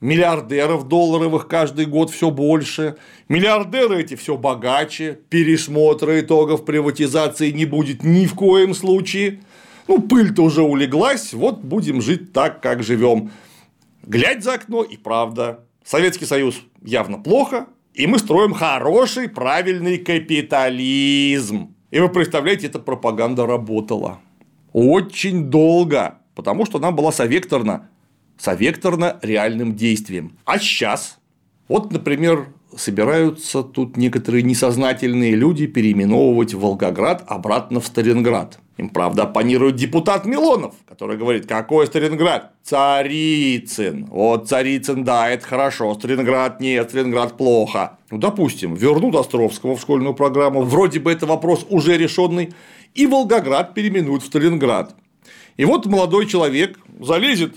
миллиардеров 0.00 0.88
долларовых 0.88 1.46
каждый 1.46 1.86
год 1.86 2.10
все 2.10 2.30
больше, 2.30 2.96
миллиардеры 3.28 4.00
эти 4.00 4.16
все 4.16 4.36
богаче, 4.36 5.18
пересмотра 5.28 6.20
итогов 6.20 6.64
приватизации 6.64 7.50
не 7.50 7.66
будет 7.66 8.02
ни 8.02 8.26
в 8.26 8.34
коем 8.34 8.74
случае. 8.74 9.40
Ну, 9.88 10.00
пыль-то 10.00 10.42
уже 10.42 10.62
улеглась, 10.62 11.32
вот 11.32 11.60
будем 11.60 12.00
жить 12.00 12.32
так, 12.32 12.62
как 12.62 12.82
живем. 12.82 13.30
Глядь 14.04 14.42
за 14.42 14.54
окно, 14.54 14.82
и 14.82 14.96
правда. 14.96 15.64
Советский 15.84 16.26
Союз 16.26 16.60
явно 16.82 17.18
плохо, 17.18 17.66
и 17.94 18.06
мы 18.06 18.18
строим 18.18 18.52
хороший, 18.52 19.28
правильный 19.28 19.98
капитализм. 19.98 21.74
И 21.90 21.98
вы 21.98 22.08
представляете, 22.08 22.68
эта 22.68 22.78
пропаганда 22.78 23.46
работала. 23.46 24.20
Очень 24.72 25.50
долго, 25.50 26.18
потому 26.36 26.64
что 26.64 26.78
она 26.78 26.92
была 26.92 27.10
совекторна 27.10 27.89
совекторно-реальным 28.40 29.76
действием. 29.76 30.32
А 30.44 30.58
сейчас, 30.58 31.18
вот, 31.68 31.92
например, 31.92 32.48
собираются 32.76 33.62
тут 33.62 33.96
некоторые 33.96 34.42
несознательные 34.42 35.34
люди 35.34 35.66
переименовывать 35.66 36.54
Волгоград 36.54 37.24
обратно 37.26 37.80
в 37.80 37.86
Сталинград. 37.86 38.58
Им, 38.76 38.88
правда, 38.88 39.24
оппонирует 39.24 39.76
депутат 39.76 40.24
Милонов, 40.24 40.74
который 40.88 41.18
говорит, 41.18 41.46
какой 41.46 41.86
Сталинград? 41.86 42.52
Царицын. 42.62 44.06
Вот 44.06 44.48
Царицын, 44.48 45.04
да, 45.04 45.28
это 45.28 45.46
хорошо, 45.46 45.92
Сталинград 45.94 46.60
нет, 46.60 46.88
Сталинград 46.88 47.36
плохо. 47.36 47.98
Ну, 48.10 48.16
допустим, 48.16 48.74
вернут 48.74 49.16
Островского 49.16 49.76
в 49.76 49.80
школьную 49.80 50.14
программу, 50.14 50.62
вроде 50.62 50.98
бы 50.98 51.12
это 51.12 51.26
вопрос 51.26 51.66
уже 51.68 51.98
решенный, 51.98 52.54
и 52.94 53.06
Волгоград 53.06 53.74
переименуют 53.74 54.22
в 54.22 54.26
Сталинград. 54.26 54.94
И 55.58 55.66
вот 55.66 55.84
молодой 55.84 56.26
человек 56.26 56.78
залезет 57.00 57.56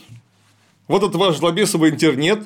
вот 0.87 1.03
этот 1.03 1.15
ваш 1.15 1.37
злобесовый 1.37 1.91
интернет 1.91 2.39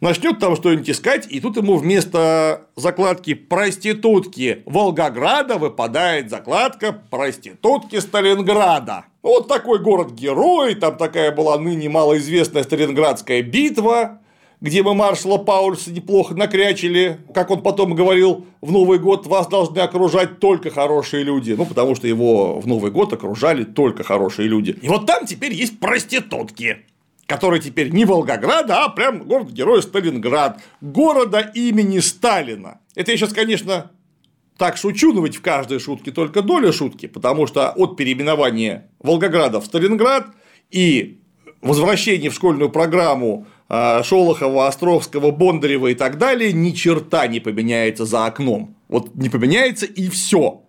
начнет 0.00 0.40
там 0.40 0.56
что-нибудь 0.56 0.90
искать, 0.90 1.26
и 1.30 1.40
тут 1.40 1.56
ему 1.56 1.76
вместо 1.76 2.66
закладки 2.76 3.34
проститутки 3.34 4.62
Волгограда 4.66 5.58
выпадает 5.58 6.28
закладка 6.28 6.92
проститутки 7.10 8.00
Сталинграда. 8.00 9.04
Вот 9.22 9.46
такой 9.46 9.78
город-герой, 9.78 10.74
там 10.74 10.96
такая 10.96 11.30
была 11.30 11.56
ныне 11.56 11.88
малоизвестная 11.88 12.64
Сталинградская 12.64 13.42
битва, 13.42 14.18
где 14.60 14.82
мы 14.82 14.94
маршала 14.94 15.38
Паульса 15.38 15.92
неплохо 15.92 16.34
накрячили, 16.34 17.18
как 17.32 17.50
он 17.50 17.62
потом 17.62 17.94
говорил, 17.94 18.46
в 18.60 18.72
Новый 18.72 18.98
год 18.98 19.26
вас 19.26 19.46
должны 19.46 19.78
окружать 19.78 20.40
только 20.40 20.70
хорошие 20.70 21.22
люди, 21.22 21.52
ну, 21.52 21.64
потому 21.64 21.94
что 21.94 22.08
его 22.08 22.60
в 22.60 22.66
Новый 22.66 22.90
год 22.90 23.12
окружали 23.12 23.64
только 23.64 24.02
хорошие 24.02 24.48
люди. 24.48 24.76
И 24.82 24.88
вот 24.88 25.06
там 25.06 25.26
теперь 25.26 25.52
есть 25.52 25.78
проститутки, 25.78 26.78
которые 27.26 27.60
теперь 27.60 27.90
не 27.90 28.04
Волгограда, 28.04 28.84
а 28.84 28.88
прям 28.88 29.24
город-герой 29.24 29.82
Сталинград, 29.82 30.60
города 30.80 31.40
имени 31.40 32.00
Сталина. 32.00 32.80
Это 32.94 33.10
я 33.12 33.16
сейчас, 33.16 33.32
конечно, 33.32 33.90
так 34.58 34.76
шучу, 34.76 35.12
но 35.12 35.24
ведь 35.24 35.36
в 35.36 35.42
каждой 35.42 35.78
шутке 35.78 36.10
только 36.10 36.42
доля 36.42 36.72
шутки, 36.72 37.06
потому 37.06 37.46
что 37.46 37.70
от 37.70 37.96
переименования 37.96 38.90
Волгограда 39.00 39.60
в 39.60 39.64
Сталинград 39.66 40.26
и 40.70 41.20
возвращения 41.62 42.30
в 42.30 42.34
школьную 42.34 42.70
программу 42.70 43.46
а, 43.68 44.02
Шолохова, 44.02 44.66
Островского, 44.66 45.30
Бондарева 45.30 45.88
и 45.88 45.94
так 45.94 46.18
далее 46.18 46.52
ни 46.52 46.72
черта 46.72 47.26
не 47.26 47.40
поменяется 47.40 48.04
за 48.04 48.26
окном. 48.26 48.76
Вот 48.88 49.14
не 49.14 49.30
поменяется 49.30 49.86
и 49.86 50.08
все. 50.08 50.62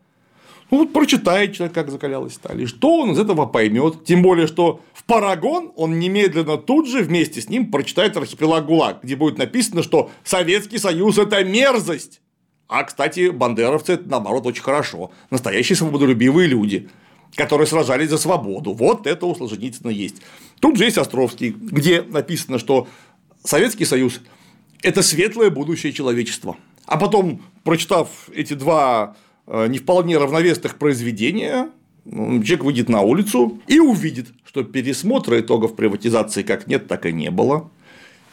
Ну 0.73 0.79
вот 0.79 0.91
прочитает 0.91 1.53
человек, 1.53 1.75
как 1.75 1.91
закалялась 1.91 2.33
сталь, 2.33 2.63
и 2.63 2.65
что 2.65 3.01
он 3.01 3.11
из 3.11 3.19
этого 3.19 3.45
поймет. 3.45 4.05
Тем 4.05 4.23
более, 4.23 4.47
что 4.47 4.81
в 4.91 5.03
Парагон 5.03 5.71
он 5.75 5.99
немедленно 5.99 6.57
тут 6.57 6.89
же 6.89 7.03
вместе 7.03 7.41
с 7.41 7.47
ним 7.47 7.69
прочитает 7.69 8.17
архипелаг 8.17 8.65
ГУЛАГ, 8.65 9.03
где 9.03 9.15
будет 9.15 9.37
написано, 9.37 9.83
что 9.83 10.09
Советский 10.23 10.79
Союз– 10.79 11.17
это 11.19 11.43
мерзость. 11.43 12.21
А, 12.67 12.85
кстати, 12.85 13.29
бандеровцы– 13.29 13.93
это, 13.93 14.09
наоборот, 14.09 14.47
очень 14.47 14.63
хорошо. 14.63 15.11
Настоящие 15.29 15.75
свободолюбивые 15.75 16.47
люди 16.47 16.89
которые 17.35 17.65
сражались 17.65 18.09
за 18.09 18.19
свободу. 18.19 18.73
Вот 18.73 19.07
это 19.07 19.25
у 19.25 19.33
Солженицына 19.35 19.89
есть. 19.89 20.21
Тут 20.59 20.77
же 20.77 20.85
есть 20.85 20.99
Островский, 20.99 21.49
где 21.49 22.03
написано, 22.03 22.59
что 22.59 22.87
Советский 23.43 23.85
Союз– 23.85 24.21
это 24.83 25.01
светлое 25.01 25.49
будущее 25.49 25.93
человечества. 25.93 26.57
А 26.85 26.97
потом, 26.97 27.41
прочитав 27.63 28.07
эти 28.33 28.53
два 28.53 29.15
не 29.47 29.77
вполне 29.77 30.17
равновесных 30.17 30.77
произведения, 30.77 31.69
человек 32.05 32.63
выйдет 32.63 32.89
на 32.89 33.01
улицу 33.01 33.59
и 33.67 33.79
увидит, 33.79 34.27
что 34.45 34.63
пересмотра 34.63 35.39
итогов 35.39 35.75
приватизации 35.75 36.43
как 36.43 36.67
нет, 36.67 36.87
так 36.87 37.05
и 37.05 37.11
не 37.11 37.31
было. 37.31 37.69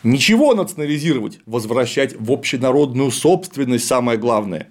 Ничего 0.03 0.55
национализировать, 0.55 1.41
возвращать 1.47 2.19
в 2.19 2.33
общенародную 2.33 3.11
собственность 3.11 3.87
самое 3.87 4.19
главное. 4.19 4.69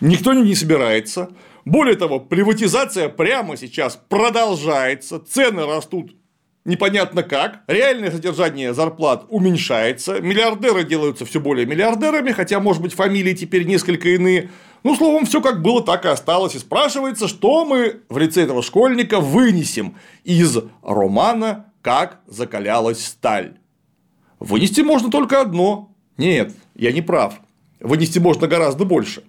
Никто 0.00 0.32
не 0.32 0.54
собирается. 0.54 1.30
Более 1.64 1.96
того, 1.96 2.20
приватизация 2.20 3.08
прямо 3.08 3.56
сейчас 3.56 4.00
продолжается, 4.08 5.18
цены 5.18 5.66
растут 5.66 6.14
непонятно 6.64 7.22
как, 7.22 7.60
реальное 7.66 8.10
содержание 8.10 8.74
зарплат 8.74 9.26
уменьшается, 9.28 10.20
миллиардеры 10.20 10.84
делаются 10.84 11.24
все 11.24 11.40
более 11.40 11.66
миллиардерами, 11.66 12.32
хотя, 12.32 12.60
может 12.60 12.82
быть, 12.82 12.94
фамилии 12.94 13.34
теперь 13.34 13.66
несколько 13.66 14.08
иные. 14.08 14.50
Ну, 14.82 14.94
словом, 14.96 15.26
все 15.26 15.40
как 15.40 15.62
было, 15.62 15.82
так 15.82 16.04
и 16.04 16.08
осталось. 16.08 16.54
И 16.54 16.58
спрашивается, 16.58 17.28
что 17.28 17.64
мы 17.64 18.02
в 18.08 18.18
лице 18.18 18.42
этого 18.42 18.62
школьника 18.62 19.20
вынесем 19.20 19.96
из 20.24 20.58
романа 20.82 21.72
«Как 21.80 22.20
закалялась 22.26 23.04
сталь». 23.04 23.58
Вынести 24.38 24.82
можно 24.82 25.10
только 25.10 25.40
одно. 25.40 25.94
Нет, 26.18 26.52
я 26.74 26.92
не 26.92 27.00
прав. 27.00 27.40
Вынести 27.80 28.18
можно 28.18 28.46
гораздо 28.46 28.84
больше. 28.84 29.22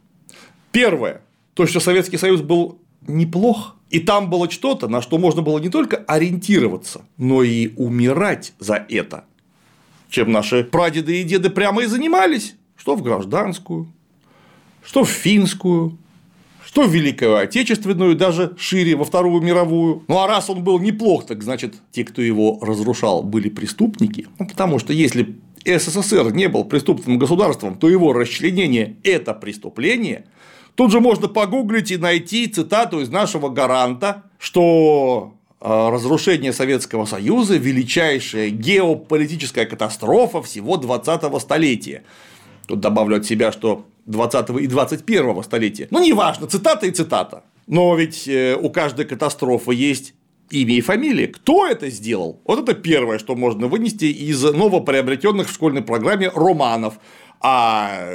Первое 0.71 1.21
то, 1.55 1.65
что 1.65 1.79
Советский 1.79 2.17
Союз 2.17 2.41
был 2.41 2.81
неплох, 3.07 3.75
и 3.89 3.99
там 3.99 4.29
было 4.29 4.49
что-то, 4.49 4.87
на 4.87 5.01
что 5.01 5.17
можно 5.17 5.41
было 5.41 5.59
не 5.59 5.69
только 5.69 5.97
ориентироваться, 5.97 7.05
но 7.17 7.43
и 7.43 7.73
умирать 7.75 8.53
за 8.59 8.85
это. 8.89 9.25
Чем 10.09 10.31
наши 10.31 10.63
прадеды 10.63 11.21
и 11.21 11.23
деды 11.23 11.49
прямо 11.49 11.83
и 11.83 11.87
занимались, 11.87 12.55
что 12.75 12.95
в 12.95 13.01
гражданскую, 13.01 13.91
что 14.83 15.03
в 15.03 15.09
финскую, 15.09 15.97
что 16.65 16.83
в 16.83 16.93
Великую 16.93 17.37
Отечественную, 17.37 18.15
даже 18.15 18.53
шире, 18.57 18.95
во 18.95 19.05
Вторую 19.05 19.41
мировую. 19.41 20.03
Ну 20.07 20.19
а 20.19 20.27
раз 20.27 20.49
он 20.49 20.63
был 20.63 20.79
неплох, 20.79 21.25
так 21.25 21.41
значит, 21.41 21.75
те, 21.91 22.03
кто 22.03 22.21
его 22.21 22.59
разрушал, 22.61 23.23
были 23.23 23.49
преступники. 23.49 24.27
Ну, 24.39 24.47
потому 24.47 24.79
что 24.79 24.91
если 24.91 25.37
СССР 25.65 26.31
не 26.33 26.47
был 26.47 26.65
преступным 26.65 27.17
государством, 27.17 27.77
то 27.77 27.89
его 27.89 28.13
расчленение– 28.13 28.97
это 29.03 29.33
преступление, 29.33 30.25
Тут 30.75 30.91
же 30.91 30.99
можно 30.99 31.27
погуглить 31.27 31.91
и 31.91 31.97
найти 31.97 32.47
цитату 32.47 32.99
из 32.99 33.09
нашего 33.09 33.49
гаранта, 33.49 34.23
что 34.37 35.35
а, 35.61 35.89
разрушение 35.89 36.53
Советского 36.53 37.05
Союза– 37.05 37.57
величайшая 37.57 38.49
геополитическая 38.49 39.65
катастрофа 39.65 40.41
всего 40.41 40.75
20-го 40.75 41.39
столетия. 41.39 42.03
Тут 42.67 42.81
добавлю 42.81 43.17
от 43.17 43.25
себя, 43.25 43.51
что 43.51 43.85
20 44.05 44.49
и 44.61 44.67
21 44.67 45.43
столетия. 45.43 45.87
Ну, 45.91 46.03
неважно, 46.03 46.47
цитата 46.47 46.85
и 46.85 46.91
цитата. 46.91 47.43
Но 47.67 47.95
ведь 47.95 48.27
э, 48.27 48.55
у 48.55 48.69
каждой 48.69 49.05
катастрофы 49.05 49.73
есть 49.73 50.13
имя 50.49 50.75
и 50.75 50.81
фамилия. 50.81 51.27
Кто 51.27 51.65
это 51.65 51.89
сделал? 51.89 52.41
Вот 52.45 52.59
это 52.59 52.73
первое, 52.73 53.17
что 53.17 53.35
можно 53.35 53.67
вынести 53.67 54.05
из 54.05 54.43
новоприобретенных 54.43 55.49
в 55.49 55.53
школьной 55.53 55.81
программе 55.81 56.29
романов. 56.29 56.99
А 57.41 58.09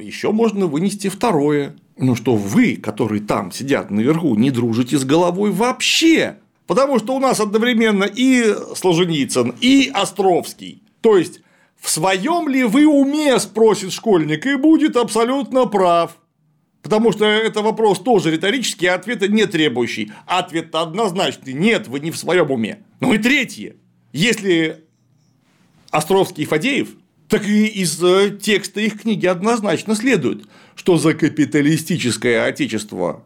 еще 0.00 0.32
можно 0.32 0.66
вынести 0.66 1.08
второе. 1.08 1.76
Ну 1.96 2.16
что 2.16 2.34
вы, 2.34 2.76
которые 2.76 3.22
там 3.22 3.52
сидят 3.52 3.90
наверху, 3.90 4.34
не 4.34 4.50
дружите 4.50 4.98
с 4.98 5.04
головой 5.04 5.50
вообще. 5.50 6.38
Потому 6.66 6.98
что 6.98 7.14
у 7.14 7.20
нас 7.20 7.40
одновременно 7.40 8.04
и 8.04 8.54
Солженицын, 8.74 9.54
и 9.60 9.90
Островский. 9.92 10.82
То 11.02 11.16
есть, 11.16 11.40
в 11.78 11.90
своем 11.90 12.48
ли 12.48 12.64
вы 12.64 12.86
уме, 12.86 13.38
спросит 13.38 13.92
школьник, 13.92 14.46
и 14.46 14.56
будет 14.56 14.96
абсолютно 14.96 15.66
прав. 15.66 16.16
Потому 16.82 17.12
что 17.12 17.26
это 17.26 17.62
вопрос 17.62 17.98
тоже 18.00 18.30
риторический, 18.30 18.86
а 18.86 18.94
ответа 18.94 19.28
не 19.28 19.46
требующий. 19.46 20.12
Ответ 20.26 20.74
однозначный. 20.74 21.52
Нет, 21.52 21.88
вы 21.88 22.00
не 22.00 22.10
в 22.10 22.16
своем 22.16 22.50
уме. 22.50 22.80
Ну 23.00 23.12
и 23.14 23.18
третье. 23.18 23.76
Если 24.12 24.84
Островский 25.90 26.44
и 26.44 26.46
Фадеев 26.46 26.90
так 27.28 27.46
и 27.48 27.66
из 27.66 28.02
э, 28.02 28.36
текста 28.40 28.80
их 28.80 29.02
книги 29.02 29.26
однозначно 29.26 29.94
следует, 29.94 30.44
что 30.74 30.98
за 30.98 31.14
капиталистическое 31.14 32.44
отечество 32.44 33.24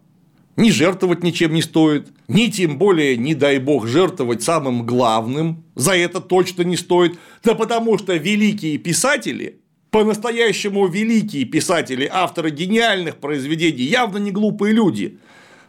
ни 0.59 0.71
жертвовать 0.71 1.23
ничем 1.23 1.55
не 1.55 1.63
стоит, 1.63 2.09
ни 2.27 2.47
тем 2.47 2.79
более, 2.79 3.17
не 3.17 3.35
дай 3.35 3.59
бог, 3.59 3.87
жертвовать 3.87 4.43
самым 4.43 4.85
главным, 4.85 5.63
за 5.77 5.97
это 5.97 6.21
точно 6.21 6.63
не 6.63 6.77
стоит, 6.77 7.17
да 7.45 7.55
потому 7.55 7.97
что 7.97 8.15
великие 8.15 8.77
писатели, 8.79 9.61
по-настоящему 9.91 10.87
великие 10.89 11.45
писатели, 11.45 12.11
авторы 12.13 12.51
гениальных 12.51 13.17
произведений, 13.17 13.85
явно 13.85 14.19
не 14.19 14.33
глупые 14.33 14.75
люди, 14.75 15.19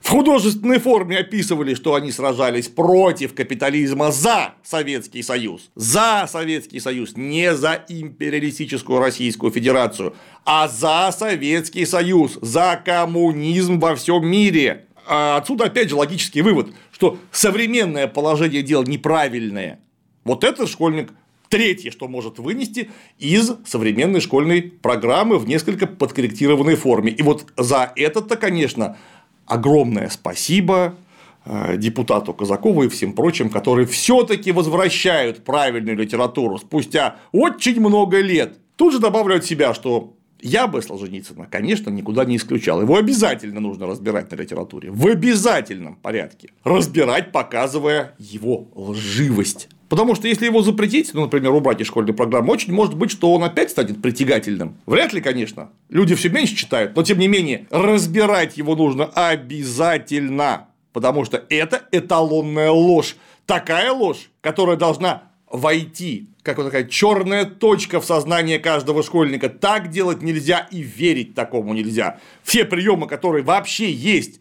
в 0.01 0.09
художественной 0.09 0.79
форме 0.79 1.17
описывали, 1.17 1.73
что 1.73 1.95
они 1.95 2.11
сражались 2.11 2.67
против 2.67 3.33
капитализма 3.33 4.11
за 4.11 4.53
Советский 4.63 5.23
Союз. 5.23 5.69
За 5.75 6.27
Советский 6.31 6.79
Союз, 6.79 7.15
не 7.15 7.53
за 7.55 7.83
империалистическую 7.87 8.99
Российскую 8.99 9.51
Федерацию, 9.51 10.15
а 10.45 10.67
за 10.67 11.11
Советский 11.17 11.85
Союз, 11.85 12.37
за 12.41 12.81
коммунизм 12.83 13.79
во 13.79 13.95
всем 13.95 14.25
мире. 14.25 14.85
А 15.05 15.37
отсюда 15.37 15.65
опять 15.65 15.89
же 15.89 15.95
логический 15.95 16.41
вывод, 16.41 16.69
что 16.91 17.17
современное 17.31 18.07
положение 18.07 18.61
дел 18.61 18.83
неправильное. 18.83 19.79
Вот 20.23 20.43
этот 20.43 20.69
школьник 20.69 21.11
Третье, 21.49 21.89
что 21.89 22.07
может 22.07 22.37
вынести 22.37 22.91
из 23.17 23.51
современной 23.65 24.21
школьной 24.21 24.61
программы 24.61 25.39
в 25.39 25.47
несколько 25.47 25.87
подкорректированной 25.87 26.75
форме. 26.75 27.11
И 27.11 27.23
вот 27.23 27.47
за 27.57 27.91
это-то, 27.95 28.37
конечно, 28.37 28.97
огромное 29.49 30.09
спасибо 30.09 30.95
э, 31.45 31.77
депутату 31.77 32.33
Казакову 32.33 32.83
и 32.83 32.87
всем 32.87 33.13
прочим, 33.13 33.49
которые 33.49 33.85
все-таки 33.87 34.51
возвращают 34.51 35.43
правильную 35.43 35.97
литературу 35.97 36.57
спустя 36.57 37.17
очень 37.31 37.79
много 37.79 38.21
лет. 38.21 38.57
Тут 38.75 38.93
же 38.93 38.99
добавлю 38.99 39.35
от 39.35 39.45
себя, 39.45 39.73
что 39.73 40.13
я 40.41 40.67
бы 40.67 40.81
Солженицына, 40.81 41.47
конечно, 41.47 41.89
никуда 41.89 42.23
не 42.25 42.37
исключал. 42.37 42.81
Его 42.81 42.95
обязательно 42.95 43.59
нужно 43.59 43.87
разбирать 43.87 44.31
на 44.31 44.35
литературе. 44.35 44.89
В 44.91 45.07
обязательном 45.07 45.95
порядке. 45.95 46.51
Разбирать, 46.63 47.31
показывая 47.31 48.15
его 48.17 48.69
лживость. 48.73 49.67
Потому 49.89 50.13
что 50.13 50.27
если 50.27 50.45
его 50.45 50.61
запретить, 50.61 51.13
ну, 51.13 51.21
например, 51.21 51.51
убрать 51.51 51.81
из 51.81 51.87
школьной 51.87 52.13
программы, 52.13 52.53
очень 52.53 52.71
может 52.71 52.95
быть, 52.95 53.09
что 53.09 53.33
он 53.33 53.43
опять 53.43 53.71
станет 53.71 54.01
притягательным. 54.01 54.77
Вряд 54.85 55.13
ли, 55.13 55.19
конечно. 55.19 55.71
Люди 55.89 56.13
все 56.13 56.29
меньше 56.29 56.55
читают, 56.55 56.95
но 56.95 57.01
тем 57.01 57.17
не 57.17 57.27
менее, 57.27 57.65
разбирать 57.71 58.55
его 58.57 58.75
нужно 58.75 59.05
обязательно. 59.05 60.67
Потому 60.93 61.25
что 61.25 61.43
это 61.49 61.81
эталонная 61.91 62.69
ложь. 62.69 63.15
Такая 63.47 63.91
ложь, 63.91 64.29
которая 64.41 64.77
должна 64.77 65.23
войти, 65.51 66.27
как 66.43 66.57
вот 66.57 66.65
такая 66.65 66.83
черная 66.83 67.45
точка 67.45 67.99
в 67.99 68.05
сознание 68.05 68.59
каждого 68.59 69.01
школьника. 69.01 69.49
Так 69.49 69.89
делать 69.89 70.21
нельзя 70.21 70.67
и 70.69 70.81
верить 70.81 71.33
такому 71.33 71.73
нельзя. 71.73 72.19
Все 72.43 72.63
приемы, 72.63 73.07
которые 73.07 73.43
вообще 73.43 73.91
есть 73.91 74.39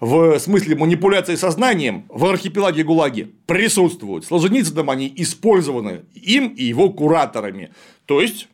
в 0.00 0.38
смысле 0.38 0.76
манипуляции 0.76 1.34
сознанием 1.34 2.04
в 2.08 2.24
архипелаге 2.26 2.84
ГУЛАГи 2.84 3.32
присутствуют. 3.46 4.24
Солженицыным 4.24 4.90
они 4.90 5.12
использованы 5.16 6.02
им 6.14 6.48
и 6.48 6.64
его 6.64 6.90
кураторами. 6.90 7.70
То 8.06 8.20
есть, 8.20 8.48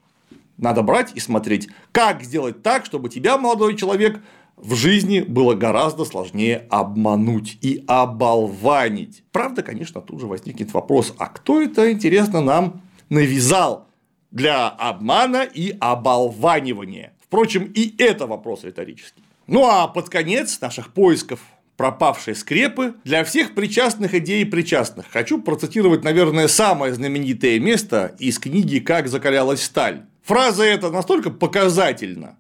надо 0.56 0.82
брать 0.82 1.12
и 1.14 1.20
смотреть, 1.20 1.68
как 1.92 2.22
сделать 2.22 2.62
так, 2.62 2.86
чтобы 2.86 3.08
тебя, 3.08 3.36
молодой 3.36 3.76
человек, 3.76 4.20
в 4.56 4.74
жизни 4.74 5.20
было 5.20 5.54
гораздо 5.54 6.04
сложнее 6.04 6.66
обмануть 6.70 7.58
и 7.60 7.84
оболванить. 7.86 9.24
Правда, 9.32 9.62
конечно, 9.62 10.00
тут 10.00 10.20
же 10.20 10.26
возникнет 10.26 10.72
вопрос, 10.72 11.12
а 11.18 11.26
кто 11.26 11.60
это, 11.60 11.90
интересно, 11.90 12.40
нам 12.40 12.80
навязал 13.10 13.88
для 14.30 14.68
обмана 14.68 15.42
и 15.42 15.76
оболванивания? 15.80 17.12
Впрочем, 17.20 17.64
и 17.74 17.94
это 17.98 18.28
вопрос 18.28 18.62
риторический. 18.62 19.23
Ну 19.46 19.66
а 19.66 19.88
под 19.88 20.08
конец 20.08 20.60
наших 20.60 20.92
поисков 20.92 21.40
пропавшей 21.76 22.34
скрепы 22.34 22.94
для 23.04 23.24
всех 23.24 23.54
причастных 23.54 24.14
идей 24.14 24.42
и 24.42 24.46
причастных. 24.46 25.06
Хочу 25.10 25.40
процитировать, 25.40 26.04
наверное, 26.04 26.48
самое 26.48 26.94
знаменитое 26.94 27.58
место 27.58 28.14
из 28.18 28.38
книги 28.38 28.78
«Как 28.78 29.08
закалялась 29.08 29.62
сталь». 29.62 30.02
Фраза 30.22 30.64
эта 30.64 30.90
настолько 30.90 31.30
показательна, 31.30 32.38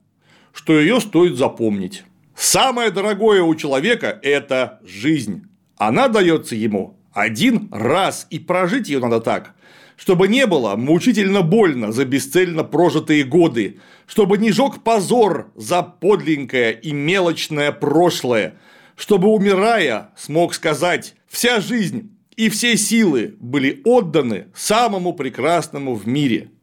что 0.52 0.78
ее 0.78 1.00
стоит 1.00 1.36
запомнить. 1.36 2.04
Самое 2.36 2.90
дорогое 2.90 3.42
у 3.42 3.54
человека– 3.54 4.18
это 4.22 4.80
жизнь. 4.84 5.44
Она 5.76 6.08
дается 6.08 6.56
ему 6.56 6.96
один 7.12 7.68
раз, 7.70 8.26
и 8.30 8.38
прожить 8.38 8.88
ее 8.88 9.00
надо 9.00 9.20
так, 9.20 9.53
чтобы 9.96 10.28
не 10.28 10.46
было 10.46 10.76
мучительно 10.76 11.42
больно 11.42 11.92
за 11.92 12.04
бесцельно 12.04 12.64
прожитые 12.64 13.24
годы, 13.24 13.80
чтобы 14.06 14.38
не 14.38 14.50
жег 14.50 14.82
позор 14.82 15.52
за 15.54 15.82
подленькое 15.82 16.78
и 16.78 16.92
мелочное 16.92 17.72
прошлое, 17.72 18.54
чтобы, 18.96 19.28
умирая, 19.28 20.10
смог 20.16 20.54
сказать 20.54 21.14
«вся 21.28 21.60
жизнь 21.60 22.16
и 22.36 22.48
все 22.48 22.76
силы 22.76 23.36
были 23.40 23.80
отданы 23.84 24.46
самому 24.54 25.12
прекрасному 25.12 25.94
в 25.94 26.06
мире– 26.06 26.50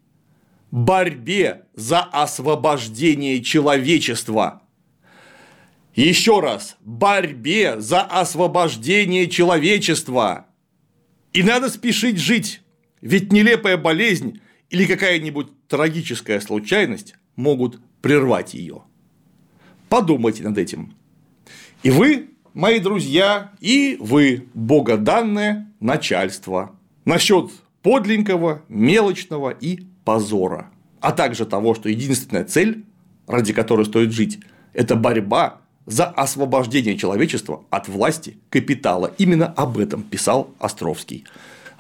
борьбе 0.71 1.63
за 1.75 1.99
освобождение 2.01 3.43
человечества. 3.43 4.61
Еще 5.93 6.39
раз, 6.39 6.77
борьбе 6.79 7.79
за 7.82 8.01
освобождение 8.01 9.29
человечества. 9.29 10.47
И 11.34 11.43
надо 11.43 11.69
спешить 11.69 12.17
жить, 12.17 12.61
ведь 13.02 13.34
нелепая 13.34 13.78
болезнь 13.78 14.41
или 14.70 14.86
какая-нибудь 14.86 15.68
трагическая 15.68 16.39
случайность 16.39 17.16
могут 17.36 17.80
прервать 18.02 18.54
ее. 18.54 18.84
Подумайте 19.89 20.43
над 20.43 20.58
этим. 20.58 20.93
И 21.84 21.91
вы, 21.91 22.30
мои 22.54 22.80
друзья, 22.80 23.52
и 23.60 23.97
вы, 23.99 24.47
богоданное 24.54 25.72
начальство, 25.80 26.76
насчет 27.06 27.52
подленького, 27.82 28.64
мелочного 28.70 29.49
и 29.49 29.82
позора, 30.06 30.72
а 30.99 31.12
также 31.12 31.45
того, 31.45 31.74
что 31.74 31.89
единственная 31.89 32.45
цель, 32.45 32.86
ради 33.28 33.54
которой 33.54 33.86
стоит 33.86 34.12
жить, 34.12 34.39
это 34.74 34.95
борьба 34.95 35.62
за 35.86 36.06
освобождение 36.06 36.97
человечества 36.97 37.66
от 37.70 37.88
власти 37.88 38.38
капитала. 38.49 39.14
Именно 39.18 39.47
об 39.47 39.78
этом 39.78 40.04
писал 40.04 40.54
Островский. 40.60 41.26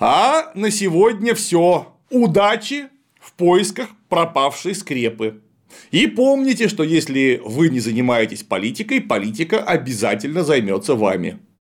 А 0.03 0.51
на 0.55 0.71
сегодня 0.71 1.35
все. 1.35 1.95
Удачи 2.09 2.87
в 3.19 3.33
поисках 3.33 3.89
пропавшей 4.09 4.73
скрепы. 4.73 5.41
И 5.91 6.07
помните, 6.07 6.69
что 6.69 6.81
если 6.81 7.39
вы 7.45 7.69
не 7.69 7.79
занимаетесь 7.79 8.41
политикой, 8.41 8.99
политика 8.99 9.59
обязательно 9.59 10.43
займется 10.43 10.95
вами. 10.95 11.37